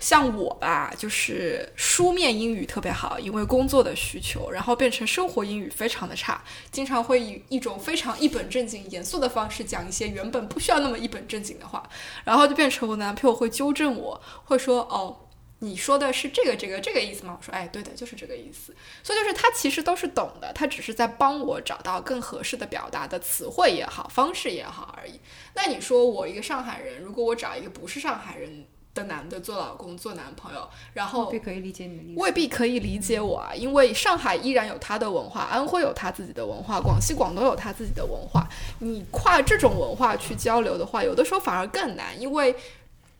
[0.00, 11.88] 像我吧，就是书面英语特别好，因为工作的需求，然后变成生活英语非常的差，经常会以一种非常一本正经、严肃的方式讲一些原本不需要那么一本正经的话，
[12.24, 15.24] 然后就变成我男朋友会纠正我，会说哦。
[15.60, 17.36] 你说的是这个这个这个意思吗？
[17.36, 18.72] 我说，哎，对的，就是这个意思。
[19.02, 25.18] 所以就是他其实都是懂的，他只是在帮我找到更合适的表达的词汇也好，方式也好而已。
[25.54, 28.64] 那你说我一个上海人，如果我找一个不是上海人
[28.98, 38.48] 的男的做老公做男朋友，然后未必可以理解你的意思，未必可以理解我啊，因为上海依然有它的文化，安徽有它自己的文化，广西广东有它自己的文化。
[38.80, 42.54] 你跨这种文化去交流的话，有的时候反而更难，因为。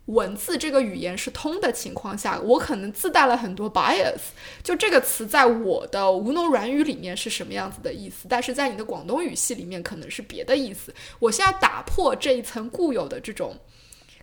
[0.09, 4.18] 文字这个语言是通的情况下，我可能自带了很多 bias。
[4.62, 10.94] 就这个词在我的吴侬软语里面是什么样子的意思，但是在你的广东语系里面可能是别的意思。
[11.18, 13.55] 我现在打破这一层固有的这种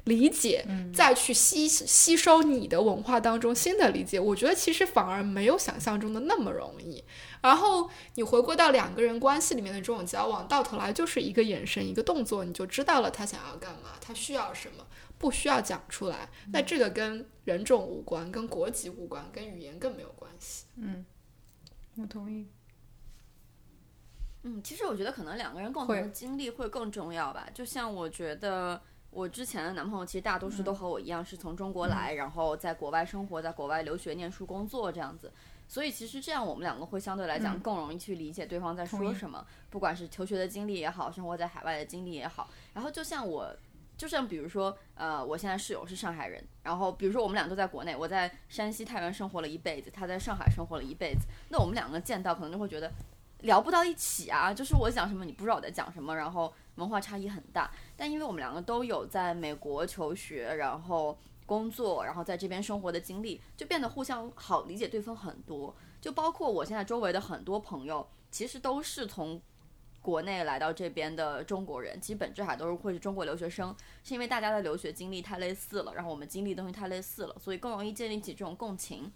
[0.06, 7.04] 理解，再去吸吸收你的文化当中新的理解，我觉得其实反而没有想象中的那么容易。
[7.42, 14.86] 然后你回归到两个人关系里面的这种交往，到头来就是一个眼神、一个动作，你就知道了他想要干嘛，他需要什么。
[15.18, 20.66] 不需要讲出来，那这个跟人种无关，跟国籍无关，跟语言更没有关系。
[20.76, 21.06] 嗯，
[21.96, 22.46] 我同意。
[24.44, 27.48] 嗯，其实我觉得可能两个人共同的经历会更重要吧。
[27.54, 28.80] 就像我觉得
[29.16, 35.32] 我之前的男朋友，其实大多数都和我一样是从中国来，然后在国外生活，在国外留学、念书、工作这样子。
[35.68, 42.50] 所以其实这样我们两个会相对来讲更容易去理解对方在说什么，不管是求学的经历也好，生活在海外的经历也好。
[42.74, 43.56] 然后就像我。
[43.98, 52.92] 就像比如说，呃，我现在室友是上海人，然后比如说我们俩都在国内，我在山西太原生活了一辈子，他在上海生活了一辈子，那我们两个见到可能就会觉得
[53.44, 57.72] 聊不到一起啊，就是我讲什么你不知道我在讲什么，然后文化差异很大。
[57.98, 65.76] 但因为我们两个都有在美国求学，然后工作，然后在这边生活的经历，就变得互相好理解对方很多。
[66.00, 69.42] 就包括我现在周围的很多朋友，其实都是从。
[70.02, 79.12] 国内来到这边的中国人，其实本质还都是会是中国留学生，是因为大家的留学经历太类似了，然后我们经历的东西太类似了，所以更容易建立起这种共情。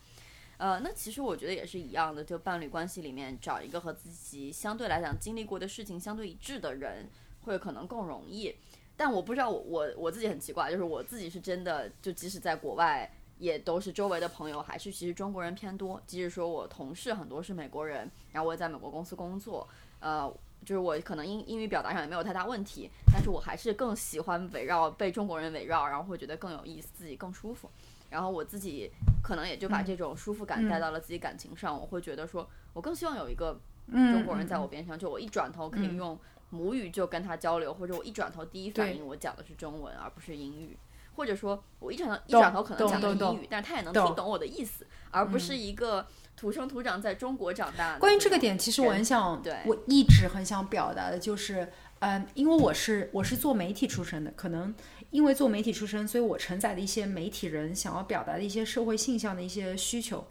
[0.58, 7.08] 呃，那其实我觉得也是一样的，就伴侣关系里面找一个和自己相对来讲经历过的事情相对一致的人，
[7.42, 8.54] 会可能更容易。
[8.96, 16.02] 但我不知道我我我自己很奇怪，就是我自己是真的，就即使在国外，也都是周围的朋友还是其实中国人偏多。
[16.06, 19.68] 即使说我同事很多是美国人，然后我也在美国公司工作，
[20.00, 20.34] 呃。
[20.66, 27.72] 就是我可能英英语表达上也没有太大问题，但是我还是更喜欢围绕被中国人围绕，然后会觉得更有意思，自己更舒服。
[28.10, 28.92] 然后我自己
[29.24, 33.58] 可能也就把这种舒服感带到了自己感情上，我会觉得说我更希望有一个
[33.90, 36.20] 中国人在我边上，就我一转头可以用
[36.50, 40.78] 母语就跟他交流，或者我一转头第一反应我讲的是中文而不是英语，
[41.16, 46.08] 或者说我一转头一转头可能讲的是英语，但是他也能听懂我的意思，而不是一个。
[46.40, 47.98] 土生土长在中国长大。
[47.98, 51.70] 关于这个点，其实我很想，对我一直很想表达的就是，
[52.00, 54.74] 嗯，因为我是我是做媒体出身的，可能
[55.10, 60.26] 因为做媒体出身，所以我承载的一些媒体人想要表达的一些社会现象的一些需求。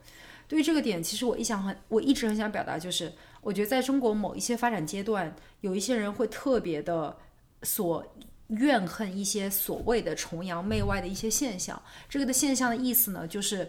[0.48, 3.12] 对于这个点，其实我一想很，我一直很想表达，就是
[3.48, 7.16] 我觉得在中国某一些发展阶段，有一些人会特别的
[7.62, 8.04] 所
[8.48, 11.80] 怨恨一些所谓的崇洋媚外的一些现象。
[12.10, 13.66] 这个的现象的意思呢，就是。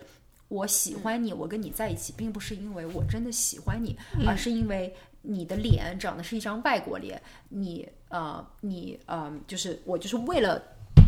[0.50, 3.96] 我喜欢你，我跟你在一起，并不是因为我真的喜欢你，
[4.26, 4.92] 而是因为
[5.22, 10.60] 你的脸长得是一张外国脸，你呃，你呃，就是我就是为了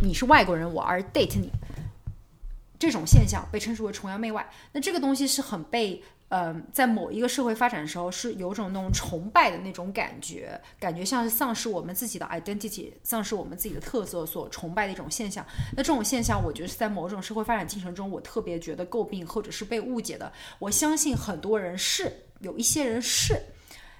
[0.03, 1.49] 你是外国人，我而 date 你，
[2.77, 4.47] 这种现象被称之为崇洋媚外。
[4.71, 6.03] 那这个东西是很被。
[6.33, 15.45] 嗯，在某一个社会发展的时候，是有种那种崇拜的那种感觉，感觉像是丧失我们自己的 identity，丧失我们自己的特色所崇拜的一种现象。
[15.75, 20.31] 那这种现象，我觉得是在某种社会发展进程中，我特别觉得诟病或者是被误解的。
[20.57, 22.09] 我相信很多人是，
[22.39, 23.37] 有一些人是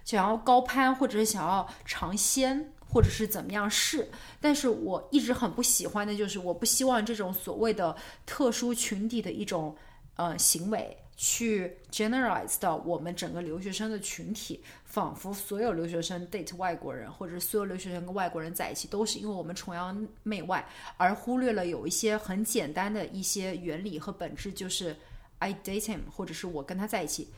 [0.05, 4.09] 想要高攀，或者是想要尝鲜，或者是怎么样是。
[4.39, 7.93] 但是我一直很不喜欢的就是，我不希望这种所谓的
[8.25, 9.75] 特殊群体的一种
[10.15, 10.97] 呃行为。
[11.23, 20.68] 去 generalize 到我们整个留学生的群体，仿佛所有留学生 date 外国人，或者所有留学生跟外国人在一起，都是因为我们崇洋媚外，
[20.98, 24.98] 而忽略了有一些很简单的一些原理和本质，就是
[25.38, 27.31] I date him，或者是我跟他在一起，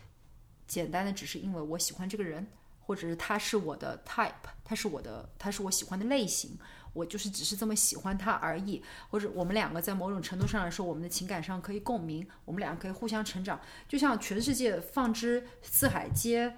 [0.65, 2.47] 简单的只是因为我喜欢这个人，
[2.79, 4.31] 或者是他是我的 type，
[4.63, 6.57] 他是我的，他是我喜欢的类型。
[6.93, 16.55] 我就是只是这么喜欢他而已，或者我们两个在某种程度上来说，我们的情感上可以共鸣，我们两个可以互相成长，就像全世界放之四海皆，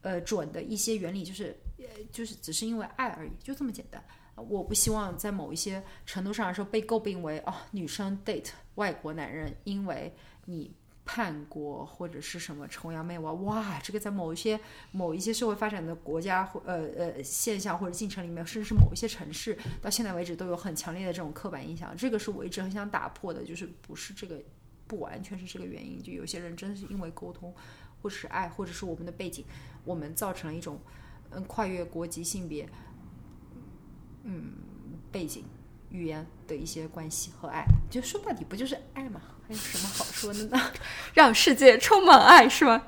[0.00, 4.02] 呃准的一些原理，就是呃就是只是因为爱而已，就这么简单。
[4.36, 10.14] 我不希望在某一些程度上来说被诟病为哦女生 date 外国男人，因为
[10.46, 10.74] 你。
[11.14, 14.58] 叛国或者是什么崇洋媚外，哇，这个在某一些
[14.92, 21.94] 某一些社会发展的国家或呃呃现象或者进程里面，甚至是某一些城市，到现在为止都有很强烈的这种刻板印象。
[21.94, 24.42] 这个是我一直很想打破的，就是不是这个
[24.86, 27.54] 不完全是这个原因，就有些人真的是因为沟通，
[28.00, 29.44] 或者是爱，或者是我们的背景，
[29.84, 30.80] 我们造成了一种
[31.28, 32.66] 嗯跨越国籍、性别，
[34.22, 34.54] 嗯
[35.10, 35.44] 背景。
[35.92, 39.20] 语言的一些关系和爱，就说到底不就是爱吗？
[39.46, 40.60] 还有什么好说的呢？
[41.14, 42.82] 让世界充满爱，是吗？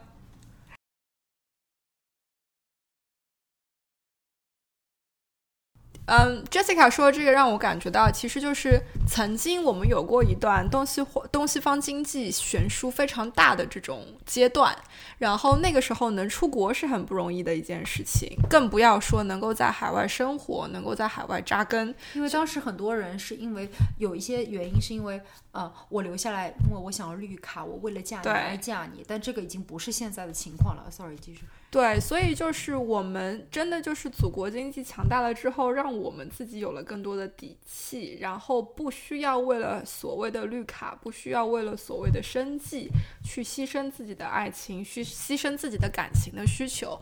[6.06, 8.78] 嗯，Jessica 说这个让我感觉到，其实就是
[9.08, 11.02] 曾经我们有过一段东西
[11.32, 14.76] 东西方经济悬殊非常大的这种阶段，
[15.16, 21.94] 然后那个时候能出国是很不容易的一件事情，更不要说能够在海外生活，能够在海外扎根。
[22.12, 23.66] 因为当时很多人是因为
[23.96, 25.18] 有一些原因，是因为
[25.52, 30.90] 呃，我留下来，因为我想要绿卡，我为了嫁你而嫁你，但这个已经不是现在的情况了。
[30.90, 31.44] Sorry，继续。
[31.74, 42.88] 对，所以就是我们真的就是祖国经济强大了之后，让我们自己有了更多的底气，然后不需要为了所谓的绿卡，不需要为了所谓的生计
[43.24, 46.96] 去牺牲自己的爱情，去牺牲自己的感情的需求。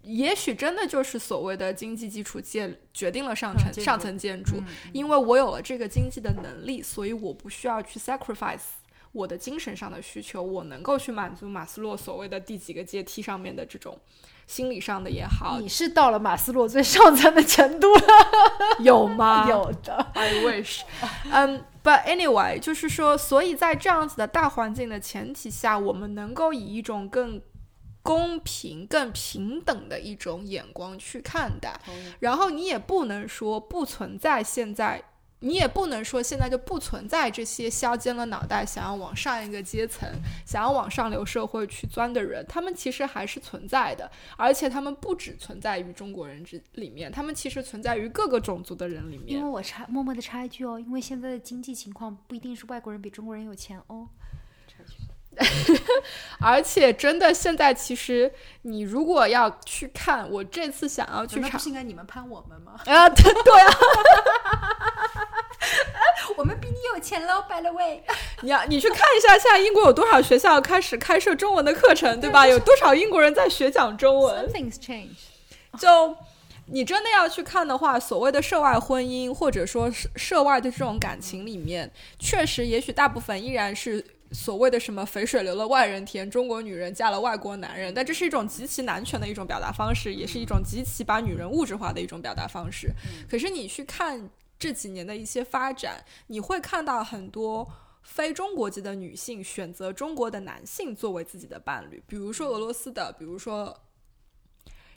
[0.00, 4.56] 也许真的就是所谓的经济基础建决定了上层上层建筑，
[4.94, 8.60] 因为我有了这个经济的能力，所以我不需要去 sacrifice。
[9.14, 13.96] 我的精神上的需求，我能够去满足马斯洛所谓的第几个阶梯上面的这种
[14.46, 15.60] 心理上的也好。
[15.60, 18.02] 你是到了马斯洛最上层的程度了，
[18.82, 19.46] 有吗？
[19.48, 20.80] 有的，I wish。
[21.30, 27.40] 嗯，But anyway，就是说，所以在这样子的大环境的前提下，我们能够以一种更
[28.02, 31.80] 公平、更平等的一种眼光去看待。
[32.18, 35.04] 然后你也不能说不存在现在。
[35.44, 40.08] 你也不能说现在就不存在这些削尖了脑袋想要往上一个阶层、
[40.46, 49.38] 想要往上流社会去钻的人，他们其实还是存在的，而且他们不只存在于中国人之里面，他们其实存在于各个种族的人里面。
[49.38, 54.08] 因为我插默默的插一句哦，因为现在的经济情况不一定是外国人比中国人有钱哦。
[56.40, 58.30] 而且真的现在其实
[58.62, 62.72] 你如果要去看，我这次想要去，那不是应该你们攀我们吗？
[62.86, 63.78] 啊，对对啊。
[66.36, 68.02] 我们比你有钱喽，by the way。
[68.42, 72.46] 你要你去看一下，现在英国有多少学校开始开设中文的课程，对吧？
[72.46, 75.16] 有多少英国人在学讲中文？Things change。
[75.78, 76.16] 就
[76.66, 84.04] 你真的要去看的话，所谓的涉外婚姻，或者说是涉外的这种感情里面，确实，也许大部分依然是
[84.34, 92.90] 所谓的什么“肥水流了外人田”，中国女人嫁了外国男人，但这是一种极其男权的一种表达方式，也是一种极其把女人物质化的一种表达方式。
[93.30, 94.28] 可是你去看。
[94.56, 97.68] 这几年的一些发展，你会看到很多
[98.02, 103.76] 非中国籍的女性选择中国的男性作为自己的伴侣，比如说俄罗斯的，比如说，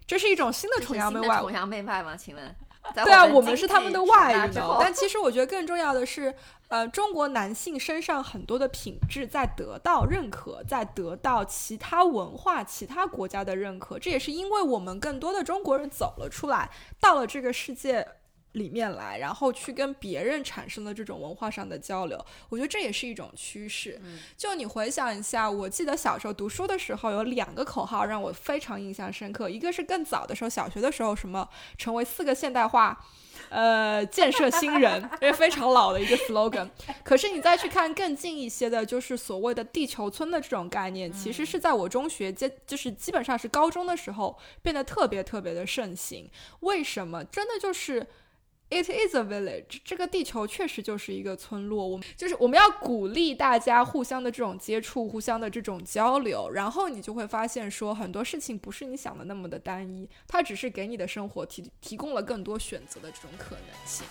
[0.05, 1.39] 这是一种新的崇洋媚外。
[1.39, 2.15] 崇洋媚外吗？
[2.15, 2.55] 请问？
[2.93, 4.49] 对啊，我们是他们的外，
[4.79, 6.33] 但其实我觉得更重要的是，
[6.69, 13.97] 呃，中国男性身上很多的品质在得到认可，在得到其他文化、其他国家的认可。
[13.97, 16.69] 这也是因为我们更多的中国人走了出来，
[16.99, 18.07] 到了这个世界。
[18.57, 24.01] 里面来，然后去跟别人产生了这种文化上的交流，我觉得这也是一种趋势。
[24.35, 29.49] 就你回想一下，我记得小时候读书的时候，有两个口号让我非常印象深刻。
[29.49, 31.47] 一个是更早的时候，小学的时候，什么
[31.77, 33.05] 成为四个现代化，
[33.49, 36.67] 呃，建设新人，这是非常老的一个 slogan。
[37.05, 46.29] 可是你再去看更近一些的，就是所谓的地球村的这种概念，其实是在我中学，接就是基本上是高中的时候变得特别特别的盛行。
[46.61, 47.23] 为什么？
[47.25, 48.07] 真的就是。
[48.69, 64.05] it is a village 这个地球确实就是一个村落我们就是我们要鼓励大家互相的这种接触互相的这种交流然后你就会发现说很多事情不是你想的那么的单一它只是给你的生活提提供了更多选择的这种可能性。